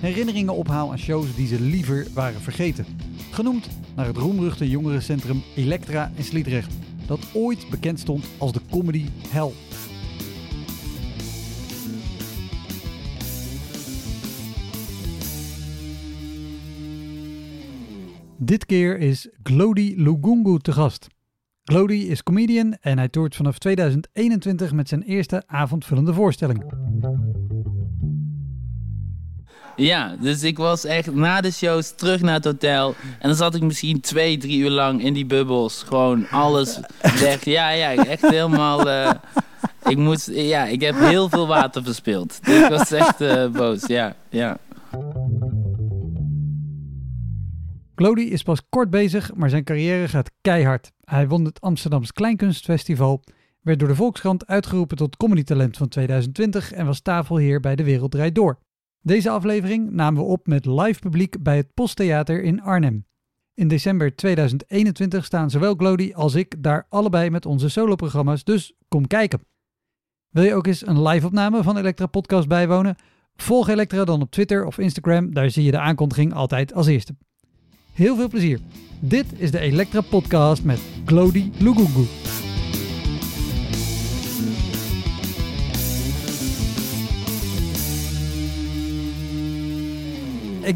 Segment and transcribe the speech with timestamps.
[0.00, 2.84] herinneringen ophaal aan shows die ze liever waren vergeten.
[3.30, 6.74] Genoemd naar het roemruchte jongerencentrum Elektra in Sliedrecht,
[7.06, 9.50] dat ooit bekend stond als de comedy hell.
[18.40, 21.06] Dit keer is Glody Lugungu te gast.
[21.64, 26.64] Glody is comedian en hij toert vanaf 2021 met zijn eerste avondvullende voorstelling.
[29.78, 32.94] Ja, dus ik was echt na de shows terug naar het hotel.
[33.18, 35.82] En dan zat ik misschien twee, drie uur lang in die bubbels.
[35.82, 36.80] Gewoon alles
[37.20, 37.44] weg.
[37.44, 38.88] Ja, ja, echt helemaal...
[38.88, 39.10] Uh,
[39.84, 40.30] ik moest...
[40.32, 42.44] Ja, ik heb heel veel water verspild.
[42.44, 44.58] Dus ik was echt uh, boos, ja, ja.
[47.94, 50.92] Glody is pas kort bezig, maar zijn carrière gaat keihard.
[51.04, 53.22] Hij won het Amsterdams Kleinkunstfestival,
[53.60, 58.10] werd door de Volkskrant uitgeroepen tot comedytalent van 2020 en was tafelheer bij De Wereld
[58.10, 58.58] Draait Door.
[59.00, 63.06] Deze aflevering namen we op met live publiek bij het Posttheater in Arnhem.
[63.54, 69.06] In december 2021 staan zowel Glody als ik daar allebei met onze soloprogramma's, dus kom
[69.06, 69.40] kijken.
[70.28, 72.96] Wil je ook eens een live-opname van Elektra Podcast bijwonen?
[73.36, 77.14] Volg Elektra dan op Twitter of Instagram, daar zie je de aankondiging altijd als eerste.
[77.92, 78.60] Heel veel plezier.
[79.00, 82.06] Dit is de Elektra Podcast met Glody Lugungu.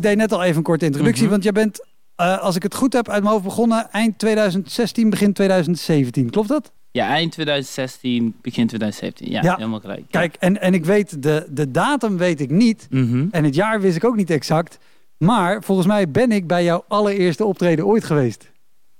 [0.00, 1.30] Deed net al even een korte introductie, Mhm.
[1.30, 1.80] want jij bent,
[2.16, 6.30] eh, als ik het goed heb, uit mijn hoofd begonnen eind 2016, begin 2017.
[6.30, 6.72] Klopt dat?
[6.90, 9.30] Ja, eind 2016, begin 2017.
[9.30, 9.54] Ja, Ja.
[9.56, 10.02] helemaal gelijk.
[10.10, 12.86] Kijk, en, en ik weet, de, de datum weet ik niet.
[12.90, 13.26] Mhm.
[13.30, 14.78] En het jaar wist ik ook niet exact.
[15.18, 18.50] Maar volgens mij ben ik bij jouw allereerste optreden ooit geweest.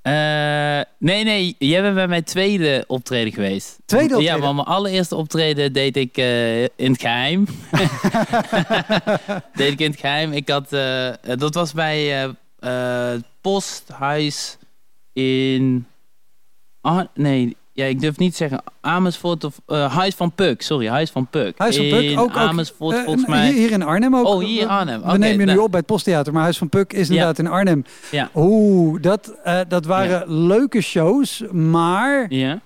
[0.02, 3.78] Eh, nee, nee, jij bent bij mijn tweede optreden geweest.
[3.84, 4.36] Tweede optreden?
[4.36, 7.46] Ja, maar mijn allereerste optreden deed ik eh, in het geheim.
[9.54, 10.32] deed ik in het geheim.
[10.32, 12.06] Ik had, eh, dat was bij
[12.58, 14.56] het posthuis
[15.12, 15.86] in...
[16.80, 19.60] Ah, nee, ja, ik durf niet te zeggen Amersfoort of...
[19.66, 21.55] eh, Huis van Puk, sorry, Huis van Puk.
[21.59, 23.53] Huis van Puk, in ook, ook Amersfoort eh, volgens mij.
[23.53, 24.27] Hier in Arnhem ook.
[24.27, 25.03] Oh, hier in Arnhem.
[25.03, 27.47] We nemen je nu op bij het Posttheater, maar Huis van Puk is inderdaad in
[27.47, 27.84] Arnhem.
[28.10, 28.31] Ja.
[28.34, 32.60] Oeh, dat, eh, dat waren leuke shows, maar Ja,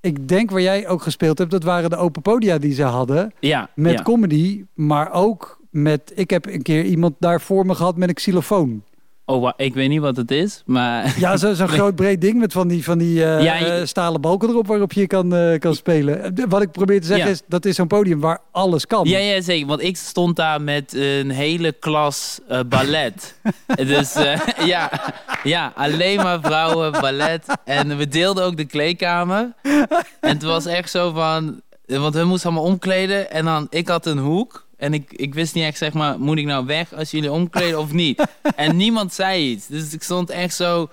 [0.00, 3.32] ik denk waar jij ook gespeeld hebt, dat waren de open podia die ze hadden.
[3.40, 3.68] ja.
[3.74, 6.12] Met comedy, maar ook met...
[6.14, 8.82] Ik heb een keer iemand daar voor me gehad met een xylofoon.
[9.30, 11.14] Oh, ik weet niet wat het is, maar...
[11.18, 13.84] Ja, zo- zo'n groot breed ding met van die, van die eh, Ja, je- eh,
[13.86, 16.34] stalen balken erop waarop je kan, eh, kan spelen.
[16.48, 17.32] Wat ik probeer te zeggen Ja.
[17.32, 19.08] is, dat is zo'n podium waar alles kan.
[19.08, 19.66] Ja, ja, zeker.
[19.66, 23.34] Want ik stond daar met een hele klas ballet.
[23.86, 24.14] dus
[24.64, 24.90] ja,
[25.42, 27.44] ja, alleen maar vrouwen, ballet.
[27.64, 29.52] En we deelden ook de kleedkamer.
[29.62, 29.88] En
[30.20, 31.60] het was echt zo van...
[31.86, 33.30] Want we moesten allemaal omkleden.
[33.30, 34.66] En dan, ik had een hoek.
[34.78, 37.78] En ik, ik wist niet echt, zeg maar, moet ik nou weg als jullie omkleden
[37.78, 38.22] of niet?
[38.56, 39.66] En niemand zei iets.
[39.66, 40.88] Dus ik stond echt zo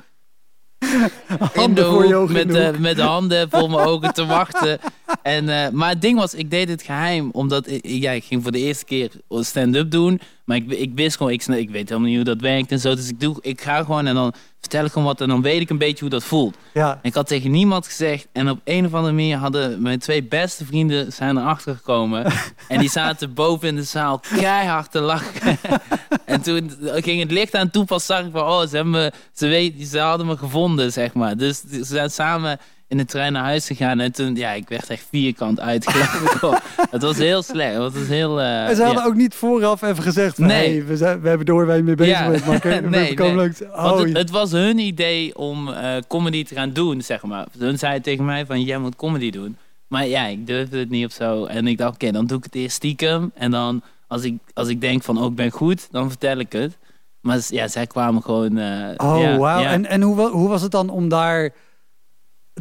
[0.80, 1.10] in
[1.54, 4.80] Handen voor je met, de met de handen voor mijn ogen te wachten.
[5.22, 8.44] En, eh, maar het ding was, ik deed het geheim, omdat ik, ja, ik ging
[8.44, 10.22] voor de eerste keer stand-up doen.
[10.46, 12.96] Maar ik, ik wist gewoon, ik, ik weet helemaal niet hoe dat werkt en zo.
[12.96, 15.62] Dus ik, doe, ik ga gewoon en dan vertel ik gewoon wat en dan weet
[15.62, 16.58] ik een beetje hoe dat voelt.
[16.74, 16.92] Ja.
[16.92, 18.28] En ik had tegen niemand gezegd.
[18.32, 22.26] En op een of andere manier hadden mijn twee beste vrienden zijn erachter gekomen.
[22.68, 25.58] en die zaten boven in de zaal keihard te lachen.
[26.26, 28.42] en toen ging het licht aan toe pas zag ik van...
[28.42, 31.38] Oh, ze, hebben me, ze, weet, ze hadden me gevonden, zeg maar.
[31.38, 34.00] Dus ze zijn samen in de trein naar huis gegaan.
[34.00, 36.60] En toen, ja, ik werd echt vierkant uitgelachen.
[36.92, 37.74] het was heel slecht.
[37.78, 38.42] Het was heel...
[38.42, 39.08] eh, En ze hadden ja.
[39.10, 40.70] ook niet vooraf even gezegd van, Nee.
[40.78, 42.30] hey, we, zijn, we hebben door waar je mee bezig Ja.
[42.30, 42.44] bent.
[42.46, 42.60] We
[42.90, 43.70] Nee, nee.
[43.74, 47.46] Oh, het, het was hun idee om eh, comedy te gaan doen, zeg maar.
[47.58, 49.58] Hun zei tegen mij van, jij moet comedy doen.
[49.88, 51.46] Maar ja, ik durfde het niet of zo.
[51.46, 53.32] En ik dacht, oké, dan doe ik het eerst stiekem.
[53.36, 56.52] En dan, als ik, als ik denk van, oh, ik ben goed, dan vertel ik
[56.52, 56.78] het.
[57.22, 58.58] Maar ja, zij kwamen gewoon...
[58.58, 59.64] eh, Oh, ja, wauw.
[59.64, 61.50] En, en hoe, hoe was het dan om daar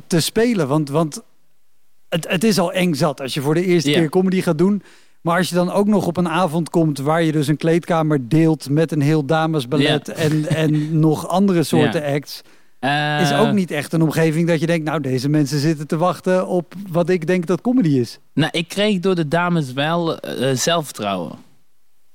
[0.06, 0.68] te spelen?
[0.68, 1.22] Want, want
[2.08, 4.82] het, het is al eng zat als je voor de eerste keer comedy gaat doen.
[5.20, 8.28] Maar als je dan ook nog op een avond komt waar je dus een kleedkamer
[8.28, 12.42] deelt met een heel damesballet en, en nog andere soorten acts.
[12.78, 15.96] Eh, Is ook niet echt een omgeving dat je denkt, nou deze mensen zitten te
[15.96, 18.18] wachten op wat ik denk dat comedy is.
[18.34, 21.32] Nou, ik kreeg door de dames wel eh, zelfvertrouwen.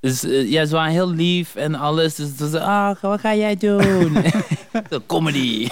[0.00, 2.14] Dus eh, ja, ze waren heel lief en alles.
[2.14, 4.16] Dus ze zeiden, ah, wat ga jij doen?
[5.06, 5.68] Comedy.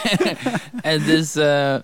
[0.82, 1.74] en dus, eh,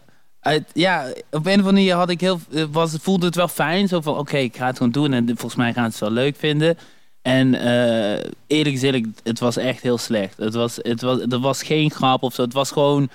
[0.73, 3.89] ja, op een of andere manier had ik heel, eh, was, voelde het wel fijn.
[3.89, 5.13] Zo van, oké, ik ga het gewoon doen.
[5.13, 6.79] En volgens mij gaan ze het wel leuk vinden.
[7.23, 10.37] En eh, eerlijk gezegd, het was echt heel slecht.
[10.37, 12.43] Het was, het was, er was geen grap of zo.
[12.43, 13.09] Het was gewoon...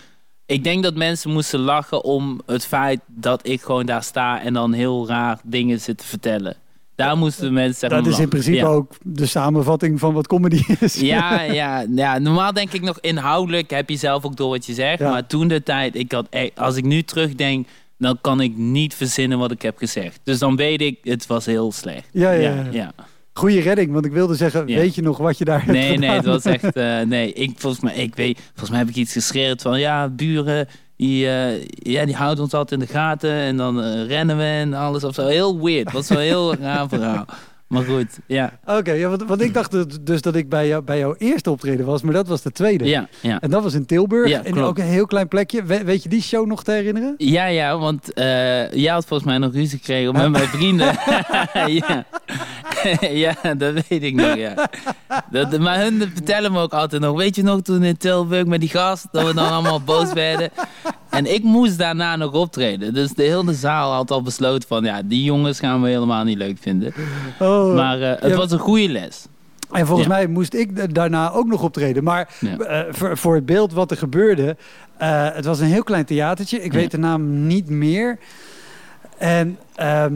[0.45, 4.53] Ik denk dat mensen moesten lachen om het feit dat ik gewoon daar sta en
[4.53, 6.57] dan heel raar dingen zit te vertellen.
[6.99, 8.65] Daar moesten mensen zeg Dat is in principe ja.
[8.65, 10.95] ook de samenvatting van wat comedy is.
[10.95, 14.73] Ja, ja, ja, normaal denk ik nog inhoudelijk heb je zelf ook door wat je
[14.73, 14.99] zegt.
[14.99, 15.09] Ja.
[15.09, 17.67] Maar toen de tijd, ik had echt, als ik nu terugdenk,
[17.97, 20.19] dan kan ik niet verzinnen wat ik heb gezegd.
[20.23, 22.07] Dus dan weet ik, het was heel slecht.
[22.11, 22.91] Ja, ja, ja.
[23.33, 24.75] Goeie redding, want ik wilde zeggen, Ja.
[24.75, 26.63] weet je nog wat je daar hebt Nee, nee, het was echt.
[26.75, 30.09] eh, nee, ik, volgens, mij, ik weet, volgens mij heb ik iets geschreeuwd van ja,
[30.09, 30.67] buren.
[30.99, 34.43] Die, eh, ja, die houden ons altijd in de gaten en dan eh, rennen we
[34.43, 35.27] en alles of zo.
[35.27, 35.91] Heel weird.
[35.91, 37.25] Wel een heel raar verhaal.
[37.69, 38.59] Maar goed, ja.
[38.65, 41.85] Oké, ja, want, want ik dacht dus dat ik bij, jou, bij jouw eerste optreden
[41.85, 42.85] was, maar dat was de tweede.
[42.85, 43.39] Ja, ja.
[43.39, 44.67] En dat was in Tilburg, Ja, en klopt.
[44.67, 45.63] ook een heel klein plekje.
[45.63, 47.13] We- weet je die show nog te herinneren?
[47.17, 50.87] Ja, ja, want eh jij had volgens mij nog ruzie gekregen met mijn vrienden.
[51.81, 52.05] ja.
[53.25, 54.69] ja, dat weet ik nog, ja.
[55.31, 57.17] Dat, maar hun vertellen me ook altijd nog.
[57.17, 60.49] Weet je nog toen in Tilburg met die gast, dat we dan allemaal boos werden?
[61.19, 62.93] En ik moest daarna nog optreden.
[62.93, 66.37] Dus de hele zaal had al besloten van, ja, die jongens gaan we helemaal niet
[66.37, 66.93] leuk vinden.
[67.39, 68.37] Oh, Maar eh, het Ja.
[68.37, 69.25] was een goede les.
[69.71, 70.13] en volgens ja.
[70.13, 72.03] mij moest ik da- daarna ook nog optreden.
[72.03, 72.57] Maar Ja.
[72.57, 74.57] eh, voor, voor het beeld wat er gebeurde,
[74.97, 76.63] eh, het was een heel klein theatertje.
[76.63, 78.17] Ik weet de naam niet meer.
[79.17, 80.13] En ehm,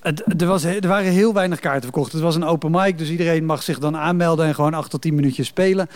[0.00, 2.12] het, er, was, er waren heel weinig kaarten verkocht.
[2.12, 5.00] Het was een open mic, dus iedereen mag zich dan aanmelden en gewoon acht tot
[5.02, 5.88] tien minuutjes spelen.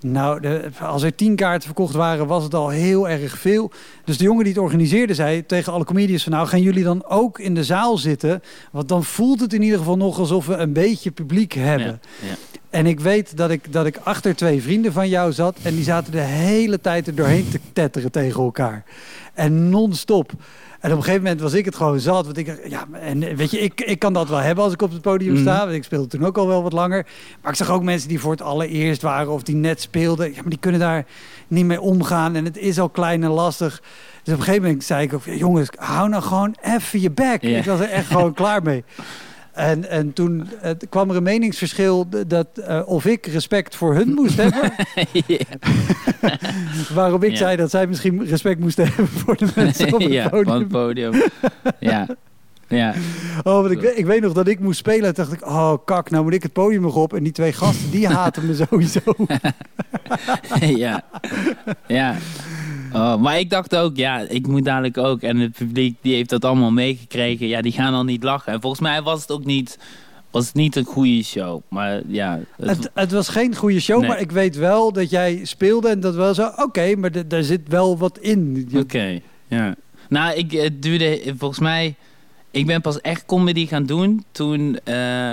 [0.00, 3.70] Nou, de, als er tien kaarten verkocht waren, was het al heel erg veel.
[4.04, 6.32] Dus de jongen die het organiseerde zei tegen alle comedians van...
[6.32, 8.42] nou, gaan jullie dan ook in de zaal zitten?
[8.70, 12.00] Want dan voelt het in ieder geval nog alsof we een beetje publiek hebben.
[12.20, 12.34] Ja, ja.
[12.70, 15.58] En ik weet dat ik, dat ik achter twee vrienden van jou zat...
[15.62, 18.84] en die zaten de hele tijd er doorheen te tetteren tegen elkaar.
[19.34, 20.32] En non-stop.
[20.80, 22.24] En op een gegeven moment was ik het gewoon zat.
[22.24, 24.82] Want ik, dacht, ja, en weet je, ik, ik kan dat wel hebben als ik
[24.82, 25.42] op het podium Mhm.
[25.42, 25.58] sta.
[25.58, 27.06] Want ik speelde toen ook al wel wat langer.
[27.42, 30.28] Maar ik zag ook mensen die voor het allereerst waren of die net speelden.
[30.34, 31.04] Ja, maar die kunnen daar
[31.48, 32.34] niet mee omgaan.
[32.36, 33.82] En het is al klein en lastig.
[34.22, 37.42] Dus op een gegeven moment zei ik ook, jongens, hou nou gewoon even je bek.
[37.42, 38.84] Ik was er echt gewoon klaar mee.
[39.58, 44.08] En, en toen eh, kwam er een meningsverschil dat eh, of ik respect voor hun
[44.14, 44.72] moest hebben.
[45.26, 45.38] Ja.
[46.94, 47.36] Waarop ik Ja.
[47.36, 50.44] zei dat zij misschien respect moesten hebben voor de mensen op het ja, podium.
[50.46, 51.22] van het podium.
[51.80, 52.06] Ja,
[52.68, 52.94] ja.
[53.42, 55.06] Oh, want ik, weet- ik weet nog dat ik moest spelen.
[55.08, 57.14] En dacht ik, oh kak, nou moet ik het podium nog op.
[57.14, 59.00] En die twee gasten, die haten me sowieso.
[60.76, 61.02] ja.
[61.86, 62.16] ja.
[62.92, 65.20] Oh, maar ik dacht ook, ja, ik moet dadelijk ook.
[65.22, 67.46] En het publiek die heeft dat allemaal meegekregen.
[67.46, 68.52] Ja, die gaan al niet lachen.
[68.52, 69.78] En volgens mij was het ook niet,
[70.30, 71.60] was het niet een goede show.
[71.68, 74.08] Maar ja, het- Het, het was geen goede show, Nee.
[74.08, 75.88] maar ik weet wel dat jij speelde.
[75.88, 78.68] En dat wel zo, oké, maar daar zit wel wat in.
[78.76, 79.74] Oké, ja.
[80.08, 81.94] Nou, ik, het duurde volgens mij...
[82.50, 84.78] Ik ben pas echt comedy gaan doen toen...
[84.84, 85.32] eh,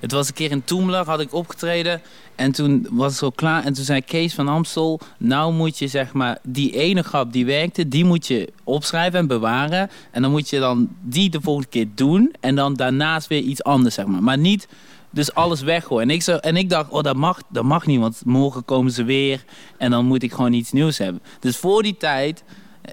[0.00, 2.00] het was een keer in Toemler, had ik opgetreden.
[2.40, 3.64] En toen was het zo klaar.
[3.64, 5.00] En toen zei Kees van Amstel...
[5.18, 6.38] Nou moet je zeg maar...
[6.42, 9.90] Die ene grap die werkte, die moet je opschrijven en bewaren.
[10.10, 12.34] En dan moet je dan die de volgende keer doen.
[12.40, 14.22] En dan daarnaast weer iets anders, zeg maar.
[14.22, 14.68] Maar niet...
[15.12, 16.08] Dus alles weggooien.
[16.08, 18.92] En ik, zo, en ik dacht, oh, dat mag, dat mag niet, want morgen komen
[18.92, 19.44] ze weer.
[19.78, 21.22] En dan moet ik gewoon iets nieuws hebben.
[21.40, 22.44] Dus voor die tijd,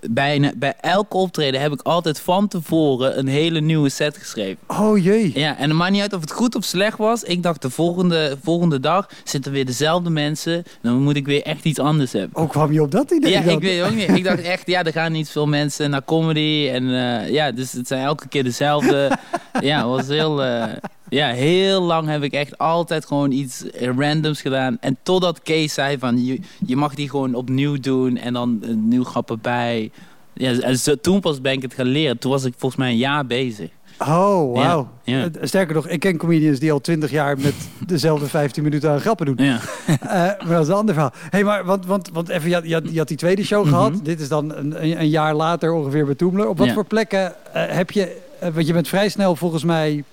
[0.10, 4.58] bijna, bij elk optreden heb ik altijd van tevoren een hele nieuwe set geschreven.
[4.67, 5.32] Oh jee.
[5.39, 7.24] Ja, en het maakt niet uit of het goed of slecht was.
[7.24, 10.63] Ik dacht, de volgende, volgende dag zitten weer dezelfde mensen.
[10.82, 12.41] Dan moet ik weer echt iets anders hebben.
[12.44, 13.53] Oh, kwam je op dat idee Ja, dan?
[13.53, 14.10] ik weet ook niet.
[14.10, 16.70] Ik dacht echt, ja, er gaan niet veel mensen naar comedy.
[16.72, 16.84] En
[17.24, 19.12] eh, ja, dus het zijn elke keer dezelfde.
[19.62, 20.44] ja, het was heel...
[20.44, 20.63] eh,
[21.09, 23.63] ja, heel lang heb ik echt altijd gewoon iets
[23.95, 24.77] randoms gedaan.
[24.81, 28.17] En totdat Kees zei van, je, je mag die gewoon opnieuw doen.
[28.17, 29.91] En dan een nieuw grap erbij.
[30.33, 32.17] Ja, en zo, toen pas ben ik het gaan leren.
[32.17, 33.69] Toen was ik volgens mij een jaar bezig.
[33.99, 34.89] Oh, wauw.
[35.03, 35.23] Ja, ja.
[35.23, 37.53] Eh, Sterker nog, ik ken comedians die al twintig jaar met
[37.87, 39.35] dezelfde 15 minuten aan grappen doen.
[39.39, 39.59] Ja.
[39.87, 41.13] Eh, maar dat is een ander verhaal.
[41.29, 43.73] hey, maar want, want, want even, je had, je, had, die tweede show Mhm.
[43.73, 43.93] gehad.
[44.03, 46.47] Dit is dan een, een, jaar later ongeveer bij Toemler.
[46.47, 48.21] Op wat voor plekken eh, heb je...
[48.39, 50.03] eh, want je bent vrij snel volgens mij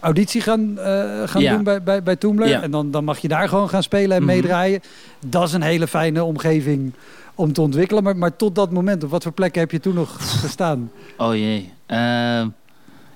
[0.00, 1.54] auditie gaan, eh, gaan Ja.
[1.54, 2.48] doen bij, bij, bij Toomler.
[2.48, 2.62] Ja.
[2.62, 4.32] En dan, dan mag je daar gewoon gaan spelen en Mhm.
[4.32, 4.80] meedraaien.
[5.26, 6.92] Dat is een hele fijne omgeving
[7.34, 8.02] om te ontwikkelen.
[8.02, 10.90] Maar, maar tot dat moment, op wat voor plekken heb je toen nog gestaan?
[11.16, 11.72] Oh jee.
[11.86, 12.48] Ehm,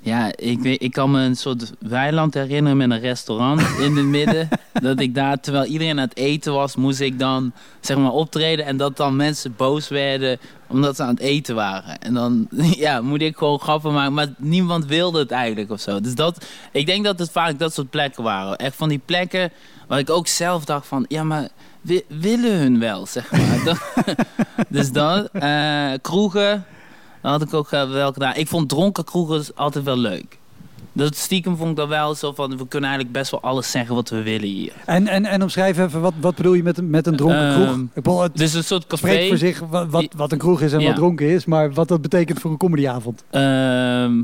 [0.05, 4.07] ja, ik, weet, ik kan me een soort weiland herinneren met een restaurant in het
[4.07, 4.49] midden.
[4.83, 8.65] dat ik daar, terwijl iedereen aan het eten was, moest ik dan zeg maar optreden.
[8.65, 11.99] En dat dan mensen boos werden omdat ze aan het eten waren.
[11.99, 12.49] En dan
[12.85, 14.13] ja, moet ik gewoon grappen maken.
[14.13, 16.01] Maar niemand wilde het eigenlijk of zo.
[16.01, 18.57] Dus dat, ik denk dat het vaak dat soort plekken waren.
[18.57, 19.53] Echt van die plekken
[19.89, 21.05] waar ik ook zelf dacht van...
[21.09, 21.49] Ja, maar
[21.81, 23.79] wi- willen hun wel, zeg maar.
[24.69, 25.29] Dus dat.
[25.33, 26.65] eh, kroegen.
[27.25, 28.35] Dat had ik ook eh, wel gedaan.
[28.37, 30.39] Ik vond dronken kroegen altijd wel leuk.
[30.93, 32.57] Dat stiekem vond ik dat wel zo van...
[32.57, 34.73] We kunnen eigenlijk best wel alles zeggen wat we willen hier.
[34.87, 37.63] En, en, en omschrijf even, wat, wat bedoel je met, een- met een dronken Ehm,
[37.63, 37.77] kroeg?
[37.77, 39.29] Ik bedoel, het Dus een soort spreekt café.
[39.29, 40.87] voor zich wat, wat, een kroeg is en Ja.
[40.87, 41.45] wat dronken is.
[41.45, 43.25] Maar wat dat betekent voor een comedyavond.
[43.31, 44.23] Ehm,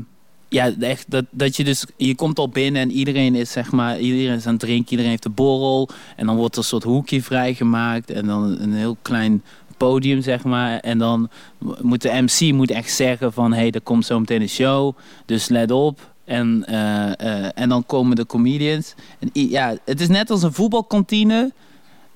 [0.49, 1.85] ja, echt, dat, dat je dus...
[1.97, 3.99] Je komt al binnen en iedereen is zeg maar...
[3.99, 5.89] Iedereen is aan het drinken, iedereen heeft een borrel.
[6.15, 8.09] En dan wordt er een soort hoekje vrijgemaakt.
[8.11, 9.43] En dan een heel klein
[9.87, 10.79] podium, zeg maar.
[10.79, 11.29] En dan
[11.81, 13.53] moet de MC moet echt zeggen van...
[13.53, 14.95] Hé, hey, er komt zo meteen een show.
[15.25, 15.99] Dus let op.
[16.25, 18.93] En, eh, eh, en dan komen de comedians.
[19.19, 21.51] En, ja, het is net als een voetbalkantine.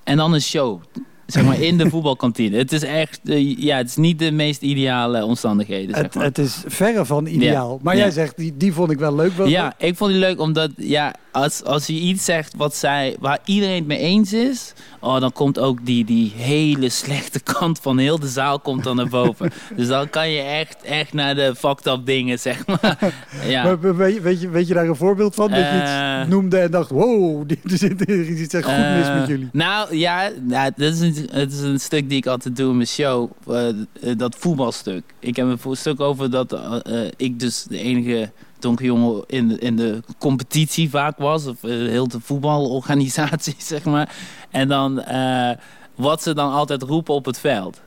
[0.04, 0.82] En dan een show.
[1.26, 2.58] Zeg maar in de voetbalkantine.
[2.58, 3.20] Het is echt...
[3.24, 6.24] eh, ja, het is niet de meest ideale omstandigheden, zeg Het, maar.
[6.24, 7.80] het is verre van ideaal.
[7.82, 8.02] Maar Ja.
[8.02, 9.34] jij zegt, die, die vond ik wel leuk.
[9.34, 13.16] Wel- Ja, ik vond die leuk omdat ja, als, als je iets zegt wat zij,
[13.20, 14.74] waar iedereen het mee eens is,
[15.06, 18.96] oh, dan komt ook die, die hele slechte kant van heel de zaal komt dan
[18.96, 19.52] naar boven.
[19.76, 23.14] dus dan kan je echt, echt naar de fucked up dingen, zeg maar.
[23.48, 23.64] ja.
[23.64, 25.50] Maar weet, je- weet, je, weet je daar een voorbeeld van?
[25.50, 26.20] Dat je Eh.
[26.22, 29.28] iets noemde en dacht, wow, dit- er zit is iets echt goed mis Eh, met
[29.28, 29.50] jullie.
[29.52, 32.76] Nou ja, nou, dat is een, het is een stuk die ik altijd doe in
[32.76, 33.32] mijn show.
[33.48, 33.76] eh, eh,
[34.18, 35.04] dat voetbalstuk.
[35.20, 39.48] Ik heb een stuk over dat eh, eh, ik dus de enige donkere jongen in
[39.48, 41.46] de, in de competitie vaak was.
[41.46, 44.16] Of eh, heel de voetbalorganisatie, zeg maar.
[44.56, 45.50] En dan eh,
[45.96, 47.82] wat ze dan altijd roepen op het veld.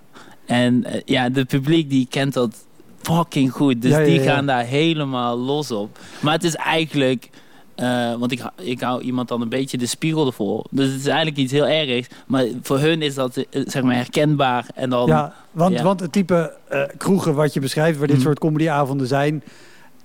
[0.46, 2.64] En eh, ja, de publiek die kent dat
[3.02, 3.82] fucking goed.
[3.82, 5.98] Dus Ja, ja, die gaan daar helemaal los op.
[6.20, 7.30] Maar het is eigenlijk...
[7.74, 10.64] eh, want ik, hou- ik hou iemand dan een beetje de spiegel ervoor.
[10.70, 12.08] Dus het is eigenlijk iets heel ergs.
[12.26, 14.66] Maar voor hun is dat zeg maar herkenbaar.
[14.74, 15.82] En dan, Ja, want, ja.
[15.82, 16.56] want het type
[16.96, 18.24] kroegen wat je beschrijft, waar dit Mhm.
[18.24, 19.42] soort comedyavonden zijn,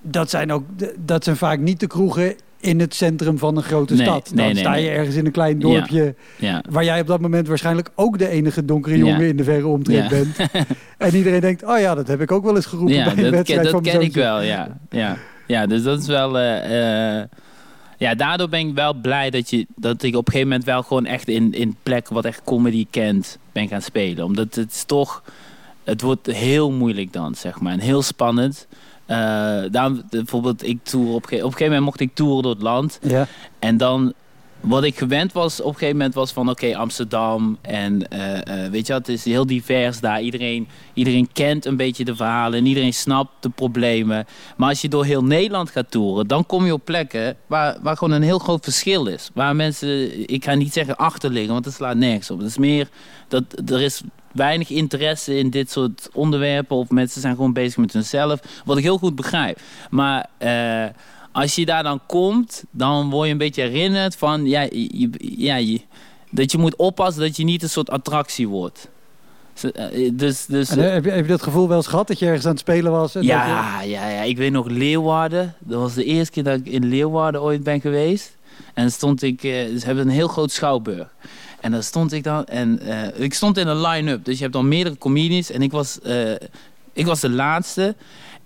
[0.02, 0.64] dat zijn ook
[0.98, 4.32] dat zijn vaak niet de kroegen in het centrum van een grote Nee, stad.
[4.36, 6.64] Dan nee, sta je ergens in een klein dorpje ja.
[6.70, 9.96] waar jij op dat moment waarschijnlijk ook de enige donkere jongen in de verre omtrek
[10.04, 10.10] Ja.
[10.10, 10.38] bent.
[10.98, 13.16] en iedereen denkt, oh ja, dat heb ik ook wel eens geroepen Ja, bij een
[13.18, 14.78] dat, ken, wedstrijd dat van mijn ken ik wel, ja.
[14.90, 15.18] ja.
[15.48, 16.38] Ja, dus dat is wel...
[16.40, 17.28] eh, eh,
[17.98, 20.84] ja, daardoor ben ik wel blij dat, je, dat ik op een gegeven moment wel
[20.84, 24.26] gewoon echt in, in plekken wat echt comedy kent ben gaan spelen.
[24.26, 25.24] Omdat het is toch...
[25.84, 27.74] Het wordt heel moeilijk dan, zeg maar.
[27.74, 28.68] En heel spannend.
[29.14, 32.62] Eh, daarom, bijvoorbeeld, ik tour op, op een gegeven moment mocht ik toeren door het
[32.62, 33.00] land.
[33.02, 33.28] Ja.
[33.60, 34.14] En dan,
[34.60, 37.58] wat ik gewend was op een gegeven moment was van oké, Amsterdam.
[37.62, 40.22] En eh, eh, weet je wat, het is heel divers daar.
[40.22, 44.26] Iedereen, iedereen kent een beetje de verhalen en iedereen snapt de problemen.
[44.58, 47.98] Maar als je door heel Nederland gaat toeren, dan kom je op plekken waar, waar
[47.98, 49.30] gewoon een heel groot verschil is.
[49.34, 52.38] Waar mensen, ik ga niet zeggen achter liggen, want dat slaat nergens op.
[52.38, 52.90] Het is meer
[53.28, 54.02] dat er is
[54.34, 56.78] weinig interesse in dit soort onderwerpen.
[56.78, 58.40] Of mensen zijn gewoon bezig met hunzelf.
[58.66, 59.60] Wat ik heel goed begrijp.
[59.90, 60.86] Maar eh,
[61.32, 64.46] als je daar dan komt, dan word je een beetje herinnerd van...
[64.46, 65.82] Ja, je, ja, je,
[66.30, 68.90] dat je moet oppassen dat je niet een soort attractie wordt.
[69.74, 72.20] Eh, Dus, dus, En, eh, heb, je, heb je dat gevoel wel eens gehad dat
[72.20, 73.16] je ergens aan het spelen was?
[73.16, 75.56] en dat je- ja, ja, ja, ik weet nog Leeuwarden.
[75.60, 78.36] Dat was de eerste keer dat ik in Leeuwarden ooit ben geweest.
[78.74, 81.08] En stond ik, ze hebben een heel groot schouwburg.
[81.64, 84.26] En daar stond ik dan en eh, ik stond in een line-up.
[84.26, 86.32] Dus je hebt dan meerdere comedians en ik was, eh,
[86.94, 87.96] ik was de laatste.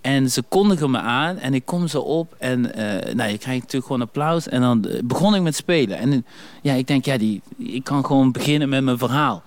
[0.01, 3.62] En ze kondigen me aan en ik kom zo op en eh, nou, je krijgt
[3.62, 4.47] natuurlijk gewoon applaus.
[4.47, 5.97] En dan begon ik met spelen.
[5.97, 6.25] En
[6.62, 9.43] ja, ik denk, ja, die, ik kan gewoon beginnen met mijn verhaal.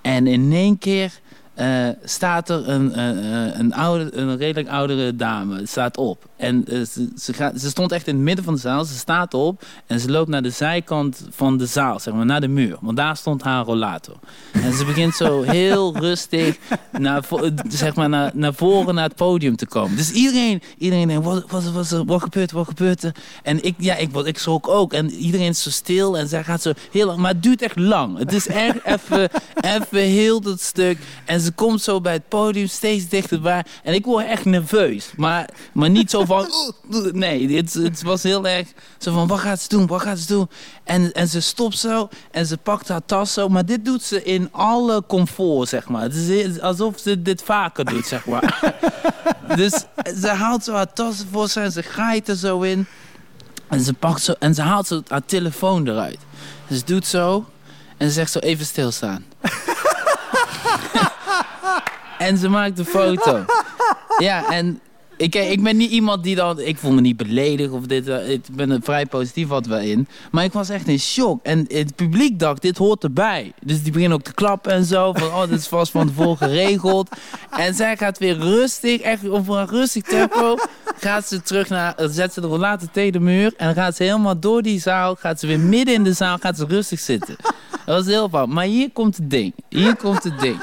[0.00, 1.20] En in één keer
[1.54, 6.28] eh, staat er een, eh, eh, een, oude, een redelijk oudere dame staat op.
[6.36, 8.84] En ze, ze, gaat, ze stond echt in het midden van de zaal.
[8.84, 12.40] Ze staat op en ze loopt naar de zijkant van de zaal, zeg maar, naar
[12.40, 12.76] de muur.
[12.80, 14.16] Want daar stond haar rollator.
[14.52, 16.56] En ze begint zo heel rustig
[16.92, 17.24] naar,
[17.68, 19.96] zeg maar, naar, naar voren naar het podium te komen.
[19.96, 23.10] Dus iedereen, iedereen denkt, wat, wat, wat, wat, wat gebeurt er, wat gebeurt?
[23.42, 24.92] En ik, ja, ik, ik schrok ook.
[24.92, 27.18] En iedereen is zo stil en zij gaat zo heel lang.
[27.18, 28.18] Maar het duurt echt lang.
[28.18, 29.30] Het is echt even,
[29.60, 30.98] even heel dat stuk.
[31.24, 33.64] En ze komt zo bij het podium steeds dichterbij.
[33.82, 35.10] En ik word echt nerveus.
[35.16, 36.46] Maar, maar niet zo van...
[36.90, 40.18] "Oeh, Nee, het, het was heel erg zo van, wat gaat ze doen, wat gaat
[40.18, 40.48] ze doen?
[40.84, 43.48] En, en ze stopt zo en ze pakt haar tas zo.
[43.48, 46.02] Maar dit doet ze in alle comfort, zeg maar.
[46.02, 48.74] Het is alsof ze dit vaker doet, zeg maar.
[49.56, 49.84] dus
[50.20, 52.86] ze haalt zo haar tas voor en ze graait er zo in.
[53.68, 56.18] En ze pakt zo en ze haalt zo haar telefoon eruit.
[56.70, 57.44] Ze doet zo
[57.96, 59.24] en ze zegt zo even stilstaan.
[62.18, 63.44] En ze maakt een foto.
[64.18, 64.80] Ja, en
[65.16, 66.60] ik, ik ben niet iemand die dan...
[66.60, 68.08] Ik voel me niet beledigd of dit.
[68.08, 70.08] eh, Ik ben er vrij positief wat wel in.
[70.30, 71.40] Maar ik was echt in shock.
[71.42, 73.52] En het publiek dacht, dit hoort erbij.
[73.62, 75.12] Dus die beginnen ook te klappen en zo.
[75.12, 77.08] Van, oh, dit is vast van tevoren geregeld.
[77.50, 80.56] En zij gaat weer rustig, echt op een rustig tempo...
[80.98, 81.94] gaat ze terug naar...
[82.10, 83.52] Zet ze de rollator tegen de muur.
[83.56, 85.14] En dan gaat ze helemaal door die zaal.
[85.14, 87.36] Gaat ze weer midden in de zaal, gaat ze rustig zitten.
[87.86, 88.48] Dat was heel fout.
[88.48, 89.54] Maar hier komt het ding.
[89.68, 90.56] Hier komt het ding.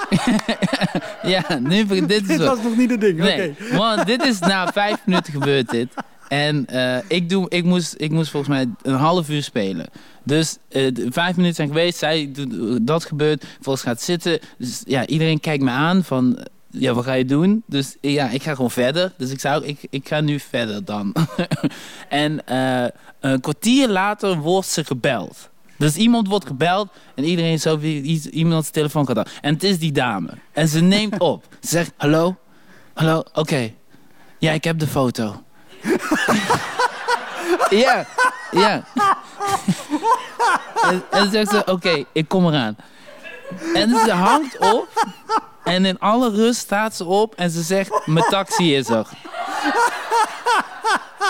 [1.34, 3.36] ja, nu, dit is Dit was nog niet het ding, oké.
[3.36, 5.88] Nee, want dit is na vijf minuten gebeurd dit.
[6.32, 9.88] En eh, ik, doe, ik, moest, ik moest volgens mij een half uur spelen.
[10.24, 11.98] Dus eh, vijf minuten zijn geweest.
[11.98, 13.46] Zij doet eh, dat gebeurt.
[13.62, 14.40] Volgens gaat zitten.
[14.58, 16.38] Dus ja, iedereen kijkt me aan van...
[16.70, 17.64] Ja, wat ga je doen?
[17.66, 19.14] Dus ja, ik ga gewoon verder.
[19.18, 21.14] Dus ik zou, ik, ik ga nu verder dan.
[22.10, 22.42] en
[23.20, 25.50] een kwartier later wordt ze gebeld.
[25.82, 29.26] Dus iemand wordt gebeld en iedereen zo iets- iemands telefoon gaat aan.
[29.42, 30.30] En het is die dame.
[30.52, 31.44] En ze neemt op.
[31.62, 32.36] Ze zegt: Hallo?
[32.94, 33.24] Hallo?
[33.34, 33.74] Oké.
[34.40, 35.44] Ja, ik heb de foto.
[37.70, 38.06] ja,
[38.52, 38.84] ja.
[40.90, 42.76] en, en zegt ze: Oké, ik kom eraan.
[43.74, 45.06] En ze hangt op.
[45.64, 49.08] En in alle rust staat ze op en ze zegt: Mijn taxi is er.